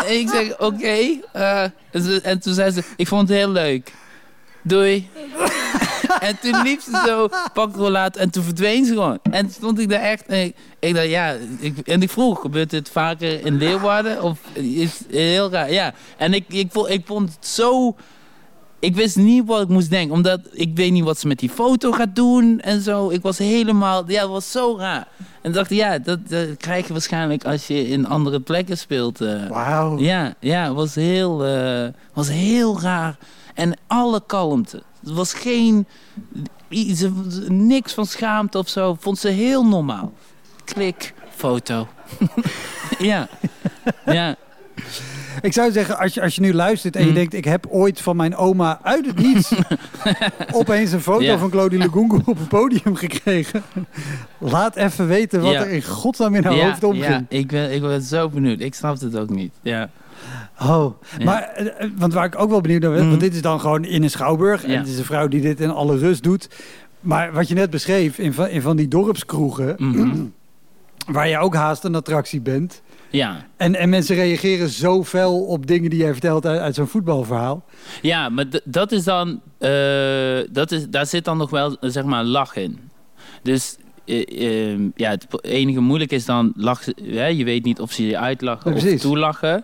[0.05, 1.19] En ik zeg: Oké.
[1.31, 1.63] eh,
[2.23, 3.93] en toen zei ze: Ik vond het heel leuk.
[4.63, 5.09] Doei.
[6.19, 9.19] en toen liep ze zo, pakte rollaat en toen verdween ze gewoon.
[9.31, 10.25] En toen stond ik daar echt.
[10.25, 11.35] En ik, ik dacht, ja.
[11.59, 14.21] Ik, en ik vroeg: gebeurt dit vaker in Leeuwarden?
[14.23, 15.71] Of is heel raar?
[15.71, 15.93] Ja.
[16.17, 17.95] En ik, ik, vond, ik vond het zo.
[18.79, 21.49] Ik wist niet wat ik moest denken, omdat ik weet niet wat ze met die
[21.49, 23.09] foto gaat doen en zo.
[23.09, 25.07] Ik was helemaal, ja, het was zo raar.
[25.41, 29.21] En dacht, ja, dat, dat krijg je waarschijnlijk als je in andere plekken speelt.
[29.21, 29.47] eh.
[29.49, 29.99] Wauw.
[29.99, 33.17] Ja, ja, het was heel, eh, was heel raar.
[33.53, 34.83] En alle kalmte.
[35.05, 35.87] Er was geen,
[36.69, 37.05] iets,
[37.47, 38.97] niks van schaamte of zo.
[38.99, 40.13] Vond ze heel normaal.
[40.65, 41.87] Klik, foto.
[42.99, 43.27] ja,
[44.05, 44.35] ja.
[45.41, 47.13] Ik zou zeggen, als je, als je nu luistert en je Mm.
[47.13, 47.33] denkt...
[47.33, 49.51] ik heb ooit van mijn oma uit het niets...
[50.51, 51.37] opeens een foto Ja.
[51.37, 53.63] van Claudie Lugungu op het podium gekregen.
[54.37, 57.05] Laat even weten wat er in godsnaam in haar ja, hoofd omging.
[57.05, 58.59] ja, ik ben, ik ben zo benieuwd.
[58.59, 59.53] Ik snap het ook niet.
[59.61, 59.89] Ja.
[60.61, 61.23] Oh, Ja.
[61.25, 63.09] maar eh, eh, want waar ik ook wel benieuwd naar ben, Mhm.
[63.09, 65.59] want dit is dan gewoon in een schouwburg en het is een vrouw die dit
[65.59, 66.49] in alle rust doet.
[66.99, 70.25] Maar wat je net beschreef in van, in van die dorpskroegen, Mhm.
[71.15, 72.81] waar je ook haast een attractie bent.
[73.09, 73.45] ja.
[73.57, 77.63] En, en mensen reageren zo fel op dingen die jij vertelt uit, uit zo'n voetbalverhaal.
[78.01, 82.23] Ja, maar dat is dan, eh, dat is, daar zit dan nog wel zeg maar
[82.23, 82.79] lach in.
[83.43, 87.91] Dus eh, ehm, ja, het enige moeilijk is dan lach, hè, je weet niet of
[87.91, 89.63] ze je uitlachen Ja, of toelachen.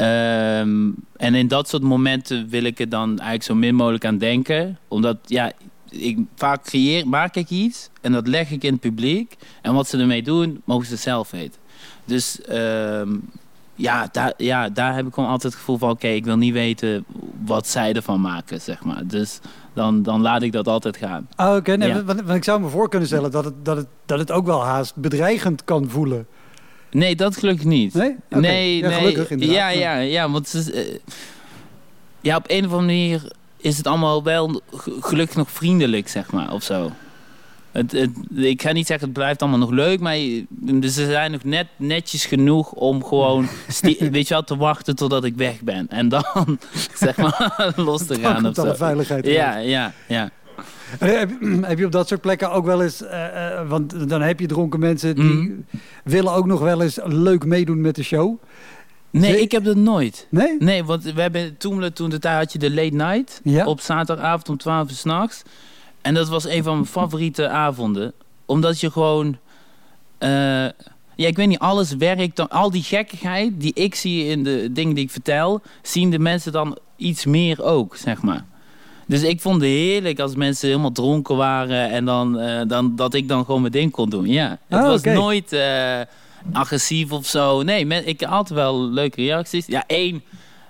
[0.00, 4.18] Ehm, en in dat soort momenten wil ik er dan eigenlijk zo min mogelijk aan
[4.18, 5.52] denken, omdat ja,
[5.90, 9.36] ik, vaak creëer, maak ik iets en dat leg ik in het publiek.
[9.62, 11.60] En wat ze ermee doen, mogen ze zelf weten.
[12.04, 13.08] Dus ehm,
[13.74, 15.90] ja, daar, ja, daar heb ik gewoon altijd het gevoel van...
[15.90, 17.04] oké, ik wil niet weten
[17.44, 19.06] wat zij ervan maken, zeg maar.
[19.06, 19.40] Dus
[19.72, 21.28] dan, dan laat ik dat altijd gaan.
[21.36, 22.04] Ah, Oké, nee, Ja.
[22.04, 24.46] want, want ik zou me voor kunnen stellen dat het, dat, het, dat het ook
[24.46, 26.26] wel haast bedreigend kan voelen.
[26.90, 27.94] Nee, dat gelukkig niet.
[27.94, 28.16] Nee?
[28.28, 28.98] Nee, Ja, nee.
[28.98, 29.56] gelukkig inderdaad.
[29.56, 30.94] Ja, ja, ja, want eh,
[32.20, 36.32] ja, op een of andere manier is het allemaal wel ge- gelukkig nog vriendelijk, zeg
[36.32, 36.92] maar, of zo.
[37.72, 41.04] Het, het, ik ga niet zeggen het blijft allemaal nog leuk, maar je- dus ze
[41.04, 43.48] zijn nog net netjes genoeg om gewoon
[44.10, 45.86] weet je wel, te wachten totdat ik weg ben.
[45.88, 46.24] En dan
[46.94, 48.74] zeg maar los te Dan gaan of alle zo.
[48.74, 50.30] veiligheid Ja, ja, ja.
[50.98, 51.08] Eh,
[51.70, 53.02] Heb, je op dat soort plekken ook wel eens...
[53.02, 55.50] eh, eh, want dan heb je dronken mensen die Mhm.
[56.04, 58.42] willen ook nog wel eens leuk meedoen met de show.
[59.10, 60.26] Nee, ik heb dat nooit.
[60.30, 60.56] Nee?
[60.58, 63.66] Nee, want we hebben toen, toen de tijd had je de late night Ja.
[63.66, 65.42] op zaterdagavond om 12 uur s'nachts.
[66.02, 68.12] En dat was een van mijn favoriete avonden.
[68.46, 69.38] Omdat je gewoon.
[70.18, 70.28] eh,
[71.14, 72.48] ja, ik weet niet, alles werkt dan.
[72.48, 76.52] Al die gekkigheid die ik zie in de dingen die ik vertel, zien de mensen
[76.52, 78.44] dan iets meer ook, zeg maar.
[79.10, 83.14] Dus ik vond het heerlijk als mensen helemaal dronken waren en dan, eh, dan dat
[83.14, 84.26] ik dan gewoon mijn ding kon doen.
[84.26, 86.00] Ja, het Oh, was nooit eh,
[86.52, 87.62] agressief of zo.
[87.62, 89.66] Nee, men, ik had altijd wel leuke reacties.
[89.66, 90.22] Ja, één.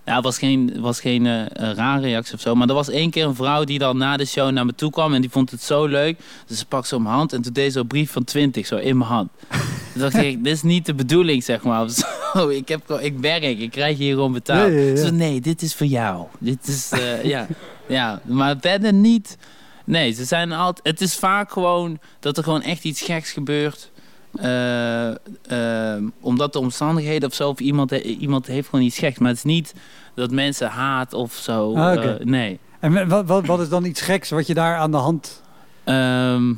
[0.05, 2.55] Ja, het was geen, was geen eh, rare reactie of zo.
[2.55, 4.90] Maar er was één keer een vrouw die dan na de show naar me toe
[4.90, 5.14] kwam.
[5.14, 6.18] En die vond het zo leuk.
[6.46, 7.33] Dus ze pakte mijn hand.
[7.33, 9.31] En toen deed ze een brief van 20 zo in mijn hand.
[9.92, 11.88] Toen dacht ik, dit is niet de bedoeling, zeg maar.
[11.90, 12.48] Zo.
[12.48, 14.72] Ik, heb, ik werk, ik krijg hier gewoon betaald.
[14.72, 14.96] Ja, ja.
[14.96, 16.26] Ze nee, dit is voor jou.
[16.38, 17.46] Dit is, ja.
[17.90, 18.20] ja.
[18.24, 19.37] Maar verder niet.
[19.85, 20.87] Nee, ze zijn altijd...
[20.87, 23.90] Het is vaak gewoon dat er gewoon echt iets geks gebeurt.
[24.35, 29.18] eh, eh, omdat de omstandigheden of zo, of iemand, iemand heeft gewoon iets geks.
[29.18, 29.74] Maar het is niet
[30.14, 31.74] dat mensen haat of zo.
[31.74, 32.59] Ah, eh, nee.
[32.81, 35.42] En wat, wat, wat is dan iets geks wat je daar aan de hand
[35.85, 36.53] Ehm,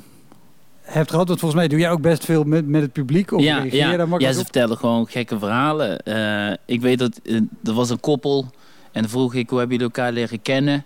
[0.83, 1.29] hebt gehad?
[1.29, 3.33] Want volgens mij doe jij ook best veel met, met het publiek.
[3.33, 3.97] Of ja, reageer ja.
[3.97, 4.45] daar ja, ze op?
[4.45, 6.03] vertellen gewoon gekke verhalen.
[6.67, 7.21] Ik weet dat
[7.65, 8.51] er was een koppel
[8.93, 10.85] en dan vroeg ik hoe hebben jullie elkaar leren kennen.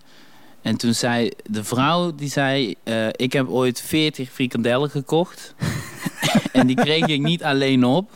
[0.67, 5.55] En toen zei de vrouw, die zei, eh, ik heb ooit 40 frikandellen gekocht.
[6.53, 8.11] en die kreeg ik niet alleen op.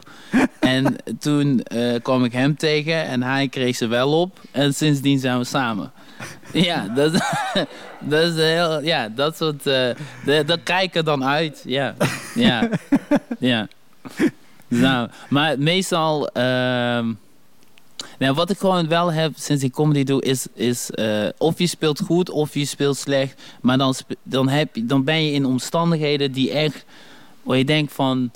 [0.60, 4.40] En toen eh, kwam ik hem tegen en hij kreeg ze wel op.
[4.50, 5.92] En sindsdien zijn we samen.
[6.52, 7.12] Ja, dat,
[8.00, 9.96] dat is heel, ja, dat soort, de-
[10.46, 11.62] dat kijken dan uit.
[11.66, 11.94] Ja,
[12.34, 12.68] ja,
[13.38, 13.68] ja.
[14.68, 17.12] Nou, maar meestal, ehm,
[18.20, 21.66] nou, wat ik gewoon wel heb sinds ik comedy doe, is, is eh, of je
[21.66, 23.42] speelt goed of je speelt slecht.
[23.60, 26.84] Maar dan, dan, heb dan ben je in omstandigheden die echt,
[27.42, 28.30] waar je denkt van,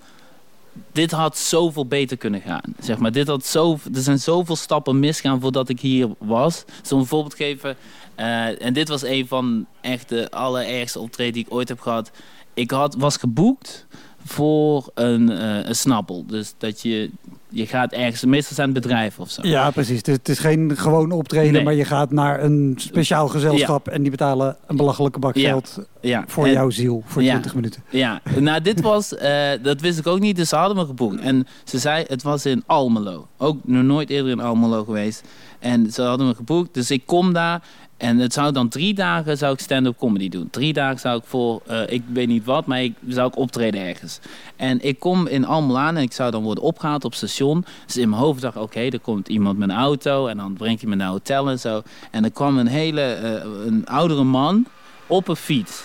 [0.92, 2.74] dit had zoveel beter kunnen gaan.
[2.78, 6.64] Zeg maar, dit had zo, er zijn zoveel stappen misgaan voordat ik hier was.
[6.82, 7.76] Zal een voorbeeld geven.
[8.14, 12.10] eh, en dit was een van echt de allerergste optreden die ik ooit heb gehad.
[12.54, 13.86] Ik had, was geboekt
[14.24, 16.24] voor een, eh, een snappel.
[16.26, 17.10] Dus dat je,
[17.54, 19.42] je gaat ergens, meestal zijn het bedrijven of zo.
[19.46, 19.96] Ja, precies.
[19.98, 21.62] Het is, het is geen gewoon optreden, Nee.
[21.62, 25.48] maar je gaat naar een speciaal gezelschap en die betalen een belachelijke bak Ja.
[25.48, 27.30] geld Ja, voor en- jouw ziel voor Ja.
[27.30, 27.82] 20 minuten.
[27.90, 31.20] Ja, nou dit was, eh, dat wist ik ook niet, dus ze hadden me geboekt.
[31.20, 33.26] En ze zei, het was in Almelo.
[33.38, 35.22] Ook nog nooit eerder in Almelo geweest.
[35.58, 37.62] En ze hadden me geboekt, dus ik kom daar.
[38.04, 40.48] En het zou dan drie dagen zou ik stand-up comedy doen.
[40.50, 43.80] Drie dagen zou ik voor, eh, ik weet niet wat, maar ik zou ik optreden
[43.80, 44.18] ergens.
[44.56, 47.64] En ik kom in Almelo aan en ik zou dan worden opgehaald op station.
[47.86, 50.26] Dus in mijn hoofd dacht ik, oké, er komt iemand met een auto.
[50.26, 51.82] En dan brengt hij me naar hotel en zo.
[52.10, 54.66] En er kwam een hele, eh, een oudere man
[55.06, 55.82] op een fiets.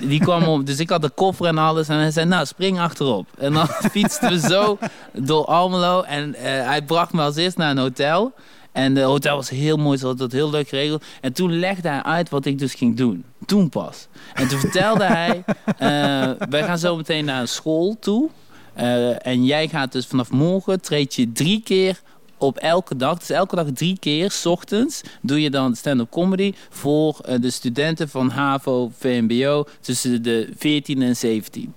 [0.00, 1.88] Die kwam op, dus ik had de koffer en alles.
[1.88, 3.26] En hij zei, nou, spring achterop.
[3.38, 4.78] En dan fietsten we zo
[5.12, 6.02] door Almelo.
[6.02, 8.32] En eh, hij bracht me als eerst naar een hotel.
[8.76, 11.04] En de hotel was heel mooi, ze hadden dat heel leuk geregeld.
[11.20, 13.24] En toen legde hij uit wat ik dus ging doen.
[13.46, 14.06] Toen pas.
[14.34, 15.44] En toen vertelde hij,
[15.78, 18.28] eh, wij gaan zo meteen naar een school toe.
[18.74, 22.00] Eh, en jij gaat dus vanaf morgen, treed je drie keer
[22.38, 26.52] op elke dag, dus elke dag drie keer, s ochtends, doe je dan stand-up comedy
[26.70, 31.74] voor eh, de studenten van HAVO, VMBO tussen de 14 en 17.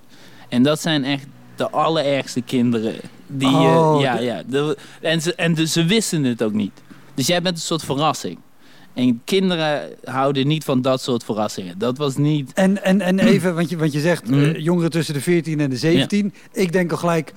[0.49, 2.95] En dat zijn echt de allerergste kinderen.
[3.27, 4.41] Die, Oh, ja, ja.
[4.47, 6.71] De- en ze, en dus ze wisten het ook niet.
[7.19, 8.37] Dus jij bent een soort verrassing.
[8.93, 11.77] En kinderen houden niet van dat soort verrassingen.
[11.77, 12.53] Dat was niet...
[12.53, 14.43] En, en, en even, want je, want je zegt Mm.
[14.43, 16.33] eh, jongeren tussen de 14 en de 17.
[16.51, 17.33] Ik denk al gelijk.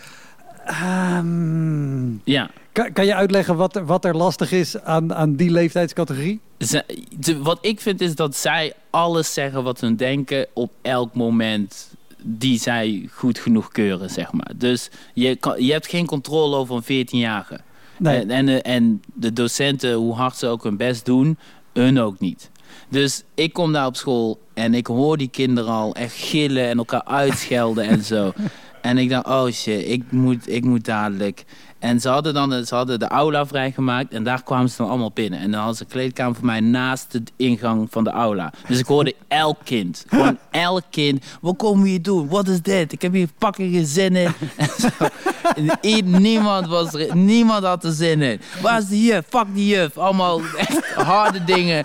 [0.66, 5.50] ehm, Ja, kan, kan je uitleggen wat er, wat er lastig is aan, aan die
[5.50, 6.40] leeftijdscategorie?
[7.18, 11.90] De- wat ik vind is dat zij alles zeggen wat hun denken op elk moment
[12.24, 14.50] die zij goed genoeg keuren, zeg maar.
[14.56, 17.60] Dus je, kan, je hebt geen controle over een 14-jarige.
[18.02, 18.20] Nee.
[18.20, 21.38] En, en, de- en de docenten, hoe hard ze ook hun best doen,
[21.72, 22.50] hun ook niet.
[22.88, 26.78] Dus ik kom daar op school en ik hoor die kinderen al echt gillen en
[26.78, 28.32] elkaar uitschelden en zo.
[28.82, 31.44] En ik dacht, oh shit, ik moet, ik moet dadelijk.
[31.78, 35.10] En ze hadden dan ze hadden de aula vrijgemaakt en daar kwamen ze dan allemaal
[35.14, 35.38] binnen.
[35.38, 38.52] En dan hadden ze een kleedkamer voor mij naast de ingang van de aula.
[38.68, 41.24] Dus ik hoorde elk kind, gewoon elk kind.
[41.40, 42.28] Wat komen we hier doen?
[42.28, 42.92] Wat is dit?
[42.92, 44.32] Ik heb hier fucking geen zin in.
[44.56, 44.88] En zo.
[45.80, 48.40] En niemand, was er, niemand had er zin in.
[48.60, 49.26] Waar is die juf?
[49.28, 49.98] Fuck die juf.
[49.98, 51.84] Allemaal echt harde dingen.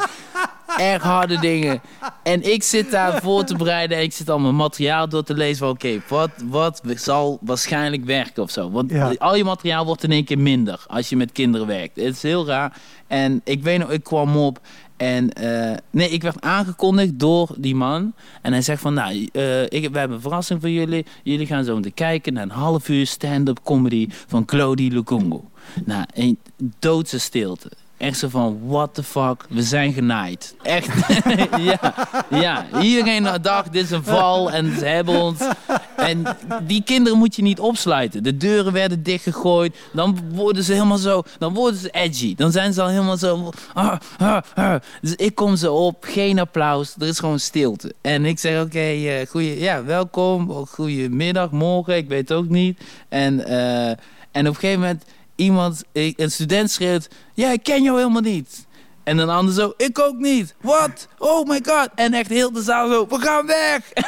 [0.78, 1.82] Erg harde dingen.
[2.24, 5.34] En ik zit daar voor te bereiden en ik zit al mijn materiaal door te
[5.34, 8.72] lezen van oké, wat, wat zal waarschijnlijk werken of zo.
[8.72, 9.14] Want Ja.
[9.18, 11.96] al je materiaal wordt in één keer minder als je met kinderen werkt.
[11.96, 12.78] Het is heel raar.
[13.08, 14.60] En ik weet nog, ik kwam op
[14.98, 18.14] en eh, nee, ik werd aangekondigd door die man.
[18.42, 21.06] En hij zegt van, nou, eh, ik, we hebben een verrassing voor jullie.
[21.24, 25.40] Jullie gaan zo meteen kijken naar een half uur stand-up comedy van Claudie Lukungu.
[25.86, 26.40] Nou, een
[26.80, 27.72] doodse stilte.
[27.98, 30.56] Echt zo van, what the fuck, we zijn genaaid.
[30.62, 30.90] Echt,
[31.72, 31.94] ja,
[32.30, 32.66] ja.
[32.82, 35.40] Iedereen dacht, dit is een val en ze hebben ons.
[35.96, 36.24] En
[36.64, 38.24] die kinderen moet je niet opsluiten.
[38.24, 39.78] De deuren werden dichtgegooid.
[39.94, 42.36] Dan worden ze helemaal zo, dan worden ze edgy.
[42.36, 44.76] Dan zijn ze al helemaal zo, ah, ah, ah.
[45.02, 47.94] Dus ik kom ze op, geen applaus, er is gewoon stilte.
[48.02, 52.80] En ik zeg, oké, eh, goeie, ja, welkom, goedemiddag, morgen, ik weet het ook niet.
[53.10, 53.90] En, eh,
[54.32, 55.04] en op een gegeven moment,
[55.38, 58.66] iemand, een student schreeuwt, ja, ik ken jou helemaal niet.
[59.04, 60.56] En een ander zo, ik ook niet.
[60.62, 61.08] Wat?
[61.18, 61.90] Oh my god.
[61.96, 63.80] En echt heel de zaal zo, we gaan weg.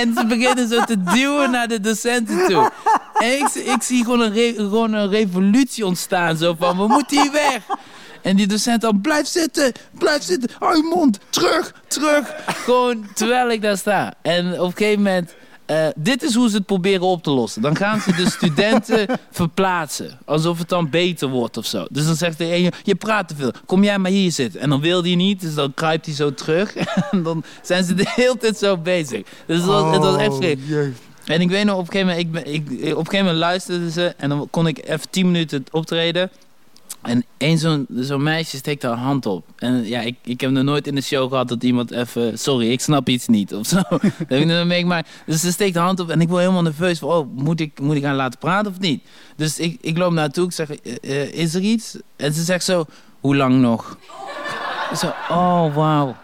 [0.00, 2.70] en ze beginnen zo te duwen naar de docenten toe.
[3.14, 6.36] En ik, zie gewoon een, re- gewoon een revolutie ontstaan.
[6.36, 7.62] Zo van, we moeten hier weg.
[8.22, 10.50] En die docent dan, blijf zitten, blijf zitten.
[10.58, 12.34] Hou je mond, terug, terug.
[12.46, 14.14] Gewoon terwijl ik daar sta.
[14.22, 15.34] En op een gegeven moment...
[15.72, 17.62] eh, dit is hoe ze het proberen op te lossen.
[17.62, 20.18] Dan gaan ze de studenten verplaatsen.
[20.24, 21.86] Alsof het dan beter wordt of zo.
[21.90, 23.52] Dus dan zegt de een, je praat te veel.
[23.66, 24.60] Kom jij maar hier zitten.
[24.60, 26.74] En dan wil hij niet, dus dan kruipt hij zo terug.
[27.10, 29.22] En dan zijn ze de hele tijd zo bezig.
[29.46, 30.60] Dus het was, het was echt Oh, vreemd.
[30.66, 31.00] jeugd.
[31.24, 33.90] En ik weet nog, op een gegeven moment, ik, ik, op een gegeven moment luisterden
[33.90, 36.30] ze en dan kon ik even 10 minuten optreden.
[37.02, 39.46] En één zo'n zo'n meisje steekt haar hand op.
[39.56, 42.38] En ja, ik, ik heb nog nooit in de show gehad dat iemand even...
[42.38, 43.80] Sorry, ik snap iets niet of zo.
[44.28, 45.08] heb ik nog meegemaakt.
[45.26, 46.98] Dus ze steekt haar hand op en ik word helemaal nerveus.
[46.98, 49.04] Van, oh, moet ik, moet ik haar laten praten of niet?
[49.36, 51.96] Dus ik, ik loop naartoe, ik zeg, eh, eh, is er iets?
[52.16, 52.84] En ze zegt zo,
[53.20, 53.96] hoe lang nog?
[55.00, 56.16] Zo, oh, wauw.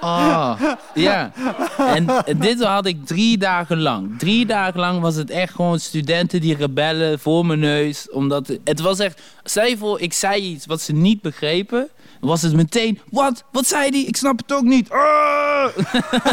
[0.00, 0.60] Oh,
[0.94, 1.32] ja.
[1.76, 2.06] En
[2.38, 4.18] dit had ik drie dagen lang.
[4.18, 8.10] Drie dagen lang was het echt gewoon studenten die rebellen voor mijn neus.
[8.10, 9.22] Omdat het was echt...
[9.44, 11.88] Stel je voor, ik zei iets wat ze niet begrepen.
[12.20, 13.00] Was het meteen...
[13.10, 13.44] Wat?
[13.52, 14.06] Wat zei die?
[14.06, 14.90] Ik snap het ook niet.
[14.90, 15.66] Ah!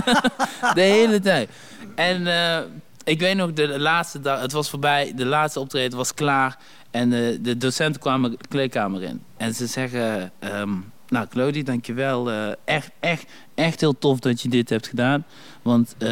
[0.76, 1.50] de hele tijd.
[1.96, 2.64] En eh,
[3.04, 4.42] ik weet nog, de laatste dag...
[4.42, 5.12] Het was voorbij.
[5.16, 6.58] De laatste optreden was klaar.
[6.92, 9.24] En eh, de docenten kwamen de kleedkamer in.
[9.38, 10.32] En ze zeggen...
[10.40, 10.74] ehm,
[11.10, 12.32] nou, Claudie, dankjewel.
[12.32, 15.26] eh echt, echt, echt heel tof dat je dit hebt gedaan.
[15.62, 16.10] Want eh,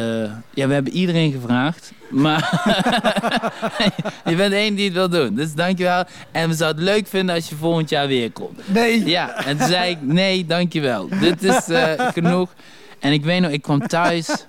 [0.54, 1.92] ja, we hebben iedereen gevraagd.
[2.10, 2.62] Maar
[4.30, 5.34] je bent één die het wil doen.
[5.34, 6.04] Dus dankjewel.
[6.32, 8.60] En we zouden het leuk vinden als je volgend jaar weer komt.
[8.68, 9.04] Nee.
[9.06, 11.08] Ja, en toen zei ik, nee, dankjewel.
[11.20, 12.54] Dit is eh, genoeg.
[12.98, 14.46] En ik weet nog, ik kwam thuis.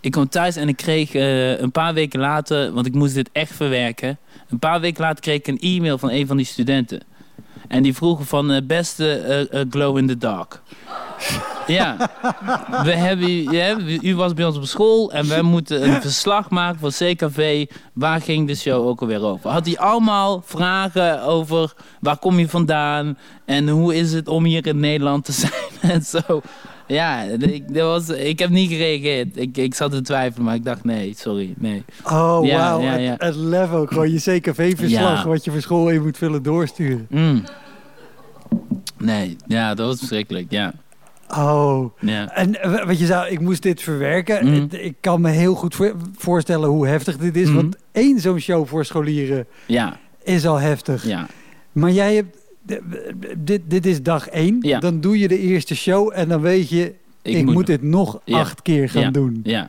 [0.00, 1.14] Ik kwam thuis en ik kreeg
[1.60, 4.18] een paar weken later, want ik moest dit echt verwerken.
[4.48, 7.02] Een paar weken later kreeg ik een e-mail van een van die studenten.
[7.68, 9.16] En die vroegen van, eh, beste
[9.50, 10.60] eh, glow in the dark.
[11.66, 11.96] Ja,
[12.82, 16.78] we hebben, ja, u was bij ons op school en wij moeten een verslag maken
[16.78, 17.66] voor CKV.
[17.92, 19.50] Waar ging de show ook alweer over?
[19.50, 24.66] Had hij allemaal vragen over waar kom je vandaan en hoe is het om hier
[24.66, 25.52] in Nederland te zijn
[25.94, 26.42] en zo.
[26.86, 29.36] Ja, ik, dat was, ik heb niet gereageerd.
[29.36, 31.84] Ik, ik zat te twijfelen, maar ik dacht nee, sorry, nee.
[32.04, 32.80] Oh, Ja, wauw.
[32.80, 33.14] ja, Het, ja.
[33.18, 33.86] het level.
[33.86, 37.06] Gewoon je CKV-verslag wat je voor school in moet vullen doorsturen.
[37.10, 37.42] Mm.
[38.98, 40.72] Nee, ja, dat was verschrikkelijk, ja.
[41.36, 41.96] Oh.
[42.00, 42.34] ja.
[42.34, 44.46] En eh, wat je zou, ik moest dit verwerken.
[44.46, 47.46] Het- Ik kan me heel goed voor- voorstellen hoe heftig dit is.
[47.46, 47.54] Mhm.
[47.56, 51.06] Want één zo'n show voor scholieren Ja, is al heftig.
[51.06, 51.26] ja.
[51.72, 52.36] Maar jij hebt,
[53.38, 54.56] dit, dit is dag één.
[54.60, 54.78] Ja.
[54.78, 58.38] Dan doe je de eerste show en dan weet je, ik, moet, dit nog Ja.
[58.38, 59.10] acht keer gaan Ja.
[59.10, 59.40] doen.
[59.42, 59.68] Ja.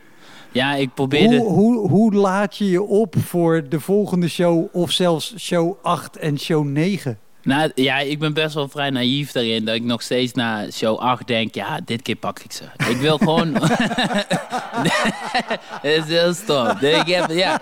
[0.51, 1.37] Ja, ik probeerde...
[1.37, 6.17] Hoe, hoe, hoe laat je je op voor de volgende show of zelfs show 8
[6.17, 7.17] en show 9?
[7.43, 9.65] Nou ja, ik ben best wel vrij naïef daarin.
[9.65, 12.63] Dat ik nog steeds na show 8 denk, ja, dit keer pak ik ze.
[12.89, 13.53] Ik wil gewoon...
[15.81, 16.67] Het is heel stom.
[16.79, 17.61] Dus Ik heb, ja,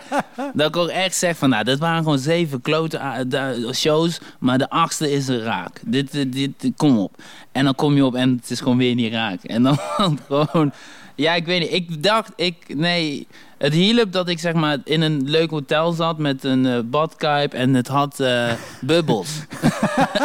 [0.53, 4.57] dat ik ook echt zeg van, nou, dat waren gewoon zeven klote da- shows, maar
[4.57, 5.79] de achtste is er raak.
[5.85, 7.15] Dit, dit, dit- kom op.
[7.51, 9.43] En dan kom je op en het is gewoon weer niet raak.
[9.43, 9.77] En dan
[10.27, 10.73] gewoon...
[11.15, 11.73] Ja, ik weet niet.
[11.73, 16.17] Ik dacht, ik, nee, het hielp dat ik zeg maar in een leuk hotel zat
[16.17, 19.29] met een eh, badkuip en het had eh, bubbels.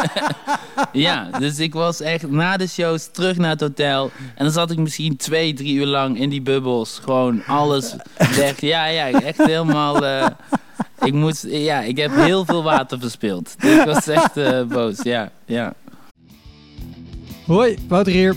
[0.92, 4.70] ja, dus ik was echt na de shows terug naar het hotel en dan zat
[4.70, 7.00] ik misschien twee, drie uur lang in die bubbels.
[7.04, 7.94] Gewoon alles
[8.36, 8.60] weg.
[8.60, 10.06] Ja, ja, echt helemaal...
[10.06, 10.26] eh,
[11.04, 13.54] ik moest, ja, ik heb heel veel water verspild.
[13.60, 15.74] Dus ik was echt eh, boos, ja, ja.
[17.46, 18.36] Hoi, Wouter hier.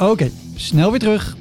[0.00, 1.36] Oké, snel weer terug.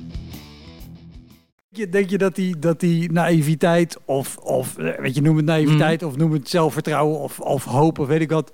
[1.89, 6.03] Denk je dat die, dat die naïviteit, of, of eh, weet je, noem het naïviteit,
[6.03, 8.51] of noem het zelfvertrouwen, of, of hoop, of weet ik wat,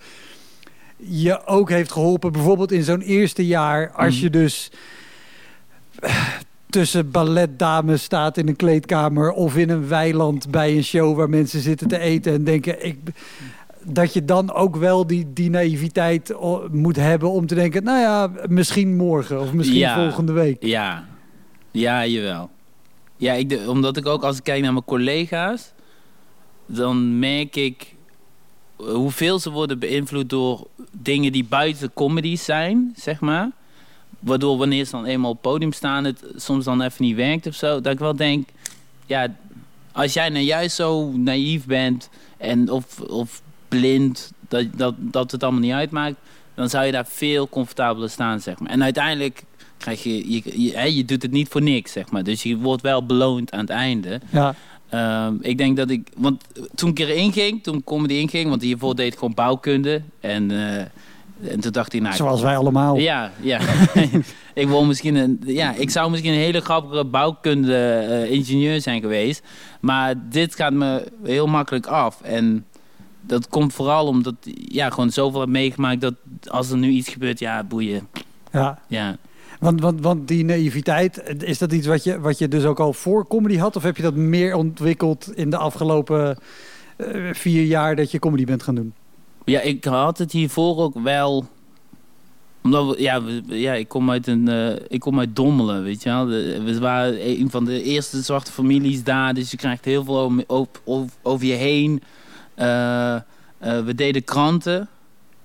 [0.98, 4.24] je ook heeft geholpen, bijvoorbeeld in zo'n eerste jaar, als Mhm.
[4.24, 4.72] je dus
[6.00, 6.28] eh,
[6.70, 11.60] tussen balletdames staat in een kleedkamer of in een weiland bij een show waar mensen
[11.62, 12.98] zitten te eten en denken, ik,
[13.86, 16.34] dat je dan ook wel die, die naïviteit
[16.72, 19.96] moet hebben om te denken, nou ja, misschien morgen of misschien Ja.
[19.96, 20.64] volgende week.
[20.66, 21.08] Ja,
[21.72, 22.50] ja, jawel.
[23.18, 25.72] Ja, ik, de- omdat ik ook als ik kijk naar mijn collega's,
[26.66, 27.96] dan merk ik
[28.76, 33.50] hoeveel ze worden beïnvloed door dingen die buiten comedies zijn, zeg maar.
[34.20, 37.48] Waardoor wanneer ze dan eenmaal op het podium staan, het soms dan even niet werkt
[37.48, 37.82] of zo.
[37.82, 38.50] Dat ik wel denk,
[39.06, 39.36] ja,
[39.92, 43.42] als jij nou juist zo naïef bent en of, of
[43.80, 46.16] blind, dat, dat, dat het allemaal niet uitmaakt,
[46.54, 48.70] dan zou je daar veel comfortabeler staan, zeg maar.
[48.70, 49.44] En uiteindelijk
[49.78, 52.24] krijg je, je, je, hè, je doet het niet voor niks, zeg maar.
[52.24, 54.22] Dus je wordt wel beloond aan het einde.
[54.30, 54.56] Ja,
[54.92, 56.08] Ehm, ik denk dat ik...
[56.18, 56.44] Want
[56.76, 58.50] toen ik erin ging, toen comedy inging...
[58.50, 60.02] Want hiervoor deed ik gewoon bouwkunde.
[60.20, 60.78] En, eh,
[61.52, 62.02] en toen dacht hij...
[62.02, 62.98] Nou, Zoals wij allemaal.
[62.98, 63.60] Ja, ja.
[64.54, 69.44] ik, wil misschien een, ja, ik zou misschien een hele grappige bouwkunde-ingenieur zijn geweest.
[69.80, 72.22] Maar dit gaat me heel makkelijk af.
[72.22, 72.66] En
[73.22, 76.02] dat komt vooral omdat ja, gewoon zoveel heb meegemaakt...
[76.02, 76.14] dat
[76.48, 78.08] als er nu iets gebeurt, ja, boeien.
[78.52, 78.80] Ja.
[78.88, 79.18] Ja.
[79.60, 82.94] Want, want, want die naïviteit, is dat iets wat je, wat je dus ook al
[82.94, 83.76] voor comedy had?
[83.76, 86.38] Of heb je dat meer ontwikkeld in de afgelopen
[86.96, 88.94] eh, vier jaar dat je comedy bent gaan doen?
[89.46, 91.46] Ja, ik had het hiervoor ook wel...
[92.64, 96.04] Omdat we, ja, we- ja, ik kom uit een, eh, ik kom uit Dommelen, weet
[96.04, 96.26] je wel.
[96.26, 100.32] De- we waren een van de eerste zwarte families daar, dus je krijgt heel veel
[100.48, 102.02] over, over je heen.
[102.62, 103.22] Eh, eh,
[103.60, 104.88] we deden kranten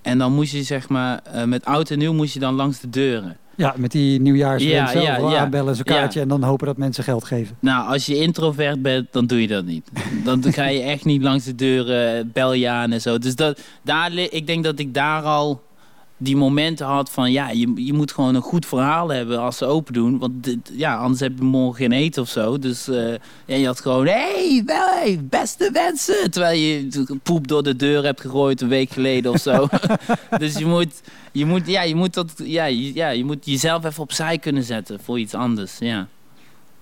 [0.02, 2.80] en dan moest je zeg maar, eh, met oud en nieuw moest je dan langs
[2.80, 3.36] de deuren.
[3.56, 6.24] Ja, met die nieuwjaarswens Ja, ja, aanbellen, zo'n kaartje Ja.
[6.24, 7.56] en dan hopen dat mensen geld geven.
[7.60, 9.90] Nou, als je introvert bent, dan doe je dat niet.
[10.24, 13.18] Dan ga je echt niet langs de deuren, bel je aan en zo.
[13.18, 15.62] Dus dat, daar, ik denk dat ik daar al
[16.16, 17.32] die momenten had van...
[17.32, 20.18] ja, je, je moet gewoon een goed verhaal hebben als ze open doen.
[20.18, 22.58] Want dit, ja, anders heb je morgen geen eten of zo.
[22.58, 24.04] Dus eh, ja, je had gewoon...
[24.04, 26.30] wel, hey, beste wensen!
[26.30, 26.88] Terwijl je
[27.22, 29.66] poep door de deur hebt gegooid een week geleden of zo.
[30.38, 31.00] dus je moet,
[31.32, 35.00] je, moet, ja, je, moet dat, ja, ja, je moet jezelf even opzij kunnen zetten
[35.02, 35.78] voor iets anders.
[35.78, 36.08] Ja.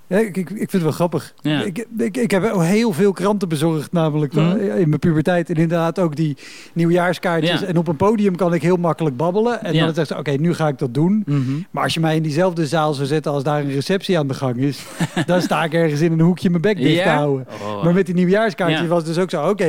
[0.07, 1.35] Ja, ik, ik, vind het wel grappig.
[1.41, 1.63] Ja.
[1.63, 4.57] Ik, ik, ik heb heel veel kranten bezorgd, namelijk Mhm.
[4.57, 5.49] eh, in mijn puberteit.
[5.51, 6.37] En inderdaad ook die
[6.73, 7.61] nieuwjaarskaartjes.
[7.61, 7.67] Ja.
[7.67, 9.63] En op een podium kan ik heel makkelijk babbelen.
[9.65, 11.23] En dan zegt ze, oké, nu ga ik dat doen.
[11.27, 11.41] Mhm.
[11.71, 14.35] Maar als je mij in diezelfde zaal zou zetten als daar een receptie aan de
[14.35, 14.83] gang is,
[15.27, 17.47] dan sta ik ergens in een hoekje mijn bek dicht te houden.
[17.63, 17.85] Oh.
[17.85, 18.87] Maar met die nieuwjaarskaartjes Ja.
[18.87, 19.65] was het dus ook zo, oké,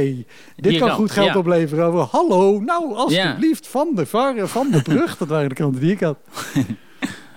[0.55, 2.07] dit Hier kan goed geld opleveren.
[2.11, 5.17] Hallo, nou alsjeblieft, van, de, var- van de brug.
[5.17, 6.17] Dat waren de kranten die ik had.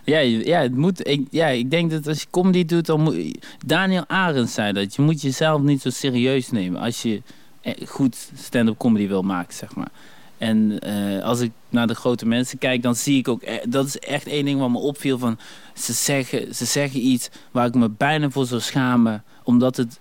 [0.09, 3.39] Ja, ja, het moet, ik, ja, ik denk dat als je comedy doet, dan moet...
[3.67, 4.95] Daniel Arends zei dat.
[4.95, 7.23] Je moet jezelf niet zo serieus nemen als je
[7.61, 9.91] eh, goed stand-up comedy wil maken, zeg maar.
[10.39, 13.43] En eh, als ik naar de grote mensen kijk, dan zie ik ook...
[13.43, 15.39] eh, dat is echt één ding wat me opviel van...
[15.75, 19.25] Ze zeggen, ze zeggen iets waar ik me bijna voor zou schamen.
[19.43, 19.99] Omdat, het,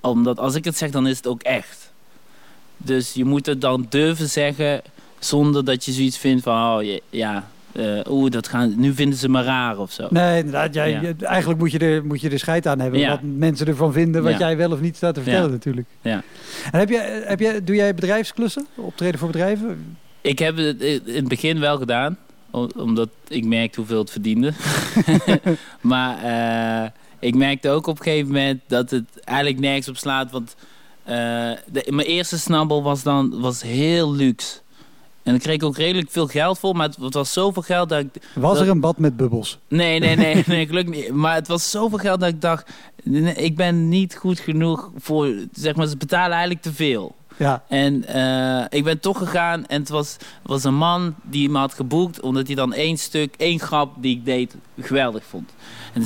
[0.00, 1.92] omdat als ik het zeg, dan is het ook echt.
[2.76, 4.82] Dus je moet het dan durven zeggen
[5.18, 6.78] zonder dat je zoiets vindt van...
[6.78, 10.06] Oh, ja, eh, oeh, dat gaan, nu vinden ze me raar of zo.
[10.10, 10.74] Nee, inderdaad.
[10.74, 11.12] Jij, Ja.
[11.26, 13.00] eigenlijk moet je, er, moet je er scheid aan hebben.
[13.00, 13.08] Ja.
[13.10, 14.38] Wat mensen ervan vinden, wat Ja.
[14.38, 15.86] jij wel of niet staat te vertellen natuurlijk.
[16.02, 16.22] Ja.
[16.72, 18.66] En heb je, heb je, doe jij bedrijfsklussen?
[18.74, 19.96] Optreden voor bedrijven?
[20.20, 22.16] Ik heb het in het begin wel gedaan,
[22.50, 24.52] om- omdat ik merkte hoeveel het verdiende.
[25.80, 26.22] maar
[26.84, 30.30] eh, ik merkte ook op een gegeven moment dat het eigenlijk nergens op slaat.
[30.30, 30.54] Want
[31.04, 31.14] eh,
[31.72, 34.58] de, mijn eerste snabbel was dan was heel luxe.
[35.28, 37.88] En daar kreeg ik ook redelijk veel geld voor, maar het, het was zoveel geld
[37.88, 38.22] dat ik...
[38.34, 39.58] Was Dat- er een bad met bubbels?
[39.68, 41.12] Nee, nee, nee, nee, gelukkig niet.
[41.12, 42.70] Maar het was zoveel geld dat ik dacht,
[43.04, 45.28] nee, ik ben niet goed genoeg voor...
[45.52, 47.16] Zeg maar, ze betalen eigenlijk te veel.
[47.36, 47.62] Ja.
[47.68, 51.74] En eh, ik ben toch gegaan en het was, was een man die me had
[51.74, 55.50] geboekt omdat hij dan één stuk, één grap die ik deed geweldig vond.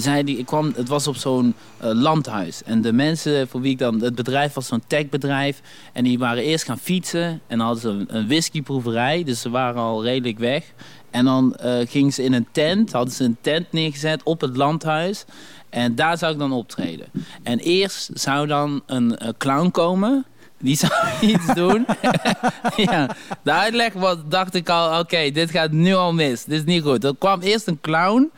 [0.00, 2.62] Zei hij, ik kwam, het was op zo'n eh, landhuis.
[2.62, 5.61] En de mensen voor wie ik dan, het bedrijf was zo'n techbedrijf.
[5.92, 9.24] En die waren eerst gaan fietsen en dan hadden ze een, een whiskyproeverij.
[9.24, 10.64] Dus ze waren al redelijk weg.
[11.11, 14.57] En dan eh, gingen ze in een tent, hadden ze een tent neergezet op het
[14.57, 15.24] landhuis.
[15.70, 17.07] En daar zou ik dan optreden.
[17.42, 20.24] En eerst zou dan een eh, clown komen.
[20.59, 20.92] Die zou
[21.33, 21.87] iets doen.
[22.90, 26.44] ja, de uitleg was, dacht ik al, oké, dit gaat nu al mis.
[26.44, 27.05] Dit is niet goed.
[27.05, 28.31] Er kwam eerst een clown.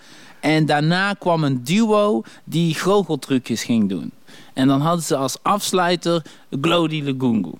[0.45, 4.13] En daarna kwam een duo die goocheltrucjes ging doen.
[4.53, 6.23] En dan hadden ze als afsluiter
[6.61, 7.53] Glody Lagungu.